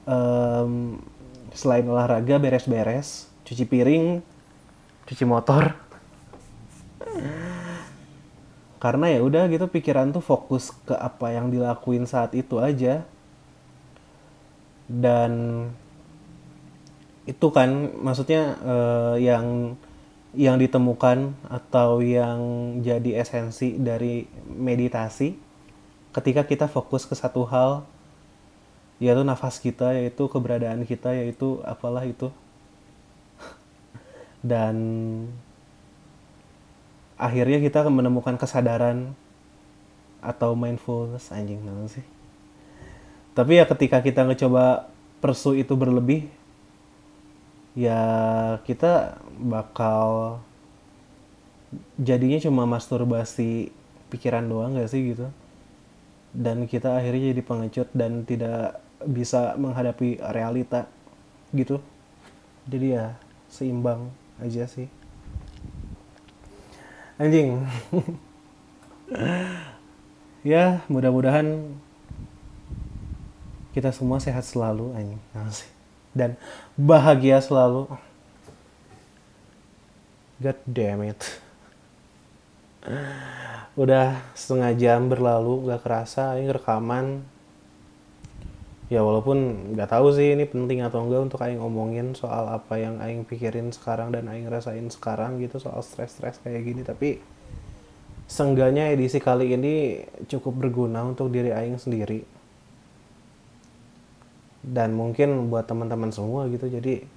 Um, 0.01 0.99
selain 1.53 1.85
olahraga 1.87 2.41
beres-beres 2.41 3.30
cuci 3.51 3.67
piring 3.67 4.23
cuci 5.11 5.27
motor. 5.27 5.75
Karena 8.79 9.11
ya 9.11 9.19
udah 9.21 9.51
gitu 9.51 9.67
pikiran 9.67 10.15
tuh 10.15 10.23
fokus 10.23 10.71
ke 10.87 10.95
apa 10.95 11.35
yang 11.35 11.51
dilakuin 11.51 12.07
saat 12.07 12.31
itu 12.31 12.63
aja. 12.63 13.03
Dan 14.87 15.67
itu 17.27 17.47
kan 17.51 17.91
maksudnya 17.99 18.55
uh, 18.63 19.15
yang 19.19 19.75
yang 20.31 20.55
ditemukan 20.55 21.35
atau 21.51 21.99
yang 21.99 22.39
jadi 22.79 23.19
esensi 23.19 23.75
dari 23.75 24.25
meditasi 24.47 25.35
ketika 26.15 26.47
kita 26.47 26.65
fokus 26.71 27.03
ke 27.03 27.13
satu 27.19 27.43
hal 27.45 27.83
yaitu 29.03 29.27
nafas 29.27 29.59
kita 29.59 29.91
yaitu 29.91 30.31
keberadaan 30.31 30.87
kita 30.87 31.11
yaitu 31.11 31.59
apalah 31.67 32.07
itu 32.07 32.31
dan 34.41 34.75
akhirnya 37.21 37.61
kita 37.61 37.85
menemukan 37.85 38.33
kesadaran 38.41 39.13
atau 40.21 40.57
mindfulness 40.57 41.29
anjing 41.29 41.61
namanya 41.61 42.01
sih? 42.01 42.05
Tapi 43.37 43.61
ya 43.61 43.65
ketika 43.69 44.01
kita 44.01 44.25
ngecoba 44.27 44.89
persu 45.21 45.53
itu 45.53 45.77
berlebih 45.77 46.27
ya 47.77 48.01
kita 48.67 49.21
bakal 49.39 50.41
jadinya 51.95 52.41
cuma 52.43 52.67
masturbasi 52.67 53.71
pikiran 54.11 54.43
doang 54.49 54.75
gak 54.75 54.91
sih 54.91 55.15
gitu? 55.15 55.29
Dan 56.31 56.65
kita 56.67 56.95
akhirnya 56.99 57.31
jadi 57.35 57.43
pengecut 57.43 57.89
dan 57.91 58.23
tidak 58.27 58.79
bisa 59.03 59.55
menghadapi 59.55 60.21
realita 60.31 60.87
gitu. 61.51 61.79
Jadi 62.69 62.97
ya 62.97 63.15
seimbang 63.51 64.20
aja 64.41 64.65
sih. 64.67 64.89
Anjing. 67.21 67.61
Ya 70.41 70.81
mudah-mudahan 70.89 71.69
kita 73.77 73.93
semua 73.93 74.17
sehat 74.17 74.41
selalu 74.41 74.89
anjing. 74.97 75.21
Dan 76.17 76.33
bahagia 76.73 77.37
selalu. 77.37 77.85
God 80.41 80.59
damn 80.65 81.05
it. 81.05 81.21
Udah 83.77 84.17
setengah 84.33 84.73
jam 84.73 85.05
berlalu 85.05 85.69
gak 85.69 85.85
kerasa 85.85 86.41
ini 86.41 86.49
rekaman 86.49 87.21
ya 88.91 88.99
walaupun 89.07 89.71
nggak 89.71 89.87
tahu 89.87 90.11
sih 90.11 90.35
ini 90.35 90.43
penting 90.43 90.83
atau 90.83 91.07
enggak 91.07 91.31
untuk 91.31 91.39
aing 91.39 91.63
ngomongin 91.63 92.11
soal 92.11 92.51
apa 92.51 92.75
yang 92.75 92.99
aing 92.99 93.23
pikirin 93.23 93.71
sekarang 93.71 94.11
dan 94.11 94.27
aing 94.27 94.51
rasain 94.51 94.91
sekarang 94.91 95.39
gitu 95.39 95.63
soal 95.63 95.79
stres-stres 95.79 96.43
kayak 96.43 96.67
gini. 96.67 96.83
Tapi 96.83 97.23
sengganya 98.27 98.91
edisi 98.91 99.23
kali 99.23 99.55
ini 99.55 100.03
cukup 100.27 100.67
berguna 100.67 101.07
untuk 101.07 101.31
diri 101.31 101.55
aing 101.55 101.79
sendiri. 101.79 102.27
Dan 104.59 104.91
mungkin 104.91 105.47
buat 105.47 105.71
teman-teman 105.71 106.11
semua 106.11 106.51
gitu. 106.51 106.67
Jadi 106.67 107.07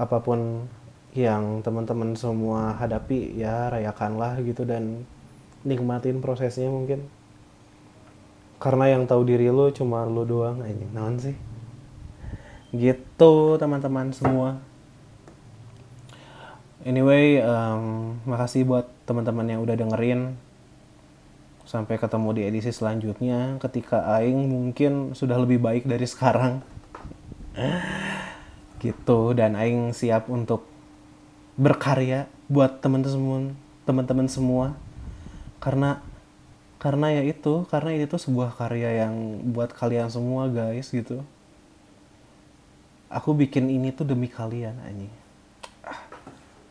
apa 0.00 0.16
pun 0.24 0.64
yang 1.12 1.60
teman-teman 1.60 2.16
semua 2.16 2.72
hadapi 2.80 3.36
ya 3.36 3.68
rayakanlah 3.68 4.40
gitu 4.42 4.64
dan 4.64 5.04
nikmatin 5.62 6.18
prosesnya 6.18 6.72
mungkin 6.72 7.06
karena 8.62 8.94
yang 8.96 9.04
tahu 9.04 9.26
diri 9.26 9.50
lu 9.50 9.68
cuma 9.74 10.06
lu 10.06 10.24
doang 10.24 10.62
aja 10.62 10.86
naon 10.94 11.18
sih? 11.20 11.36
Gitu 12.74 13.32
teman-teman 13.60 14.10
semua. 14.10 14.58
Anyway 16.84 17.40
um, 17.40 18.16
makasih 18.28 18.68
buat 18.68 18.90
teman-teman 19.08 19.46
yang 19.48 19.60
udah 19.64 19.76
dengerin. 19.76 20.36
Sampai 21.64 21.96
ketemu 21.96 22.28
di 22.36 22.42
edisi 22.44 22.70
selanjutnya 22.70 23.56
ketika 23.56 24.04
aing 24.20 24.52
mungkin 24.52 25.16
sudah 25.16 25.40
lebih 25.40 25.64
baik 25.64 25.88
dari 25.88 26.04
sekarang. 26.04 26.60
Gitu 28.84 29.20
dan 29.32 29.56
aing 29.56 29.96
siap 29.96 30.28
untuk 30.28 30.68
berkarya 31.56 32.28
buat 32.52 32.84
teman-teman 32.84 33.56
teman-teman 33.88 34.28
semua. 34.28 34.76
Karena 35.56 36.04
karena 36.84 37.16
ya 37.16 37.24
itu 37.24 37.64
karena 37.72 37.96
ini 37.96 38.04
tuh 38.04 38.20
sebuah 38.20 38.60
karya 38.60 39.08
yang 39.08 39.40
buat 39.56 39.72
kalian 39.72 40.12
semua 40.12 40.52
guys 40.52 40.92
gitu. 40.92 41.24
Aku 43.08 43.32
bikin 43.32 43.72
ini 43.72 43.88
tuh 43.88 44.04
demi 44.04 44.28
kalian 44.28 44.76
anjing. 44.84 45.08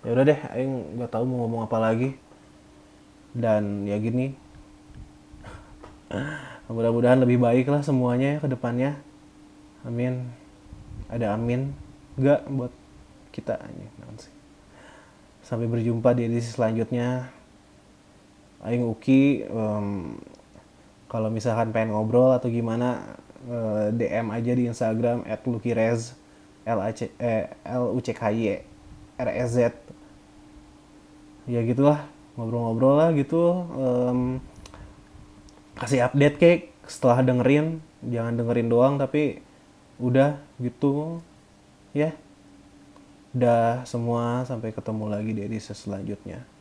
Ya 0.06 0.10
udah 0.14 0.22
deh 0.22 0.38
aing 0.54 1.02
nggak 1.02 1.10
tahu 1.18 1.26
mau 1.26 1.50
ngomong 1.50 1.66
apa 1.66 1.82
lagi. 1.82 2.14
Dan 3.34 3.90
ya 3.90 3.98
gini. 3.98 4.38
Mudah-mudahan 6.70 7.18
lebih 7.18 7.42
baik 7.42 7.66
lah 7.74 7.82
semuanya 7.82 8.38
ke 8.38 8.46
depannya. 8.46 9.02
Amin. 9.82 10.30
Ada 11.10 11.34
amin 11.34 11.74
enggak 12.22 12.46
buat 12.54 12.74
kita 13.34 13.58
sih? 14.22 14.34
Sampai 15.42 15.66
berjumpa 15.66 16.14
di 16.14 16.30
edisi 16.30 16.54
selanjutnya 16.54 17.34
aing 18.64 18.84
uki 18.88 19.44
um, 19.52 20.16
kalau 21.12 21.30
misalkan 21.30 21.70
pengen 21.70 21.94
ngobrol 21.94 22.34
atau 22.34 22.50
gimana 22.50 23.20
uh, 23.46 23.92
eh, 23.94 24.10
DM 24.10 24.34
aja 24.34 24.52
di 24.56 24.64
Instagram 24.66 25.22
@lukirez 25.46 26.18
L 26.66 26.80
A 26.82 26.90
C 26.96 27.12
eh, 27.20 27.54
L 27.68 27.94
U 27.94 28.00
C 28.02 28.16
K 28.16 28.34
Y 28.34 28.64
R 29.20 29.30
E 29.30 29.46
Z. 29.46 29.78
Ya 31.46 31.60
gitulah 31.62 32.08
ngobrol-ngobrol 32.40 32.96
lah 32.98 33.10
gitu 33.14 33.68
um, 33.78 34.42
kasih 35.78 36.08
update 36.08 36.40
kayak 36.42 36.60
setelah 36.88 37.22
dengerin 37.22 37.78
jangan 38.02 38.34
dengerin 38.34 38.72
doang 38.72 38.96
tapi 38.98 39.44
udah 40.02 40.40
gitu 40.58 41.20
ya. 41.94 42.16
Udah 43.38 43.86
semua 43.86 44.48
sampai 44.50 44.74
ketemu 44.74 45.06
lagi 45.10 45.32
di 45.36 45.42
edisi 45.46 45.74
selanjutnya 45.76 46.53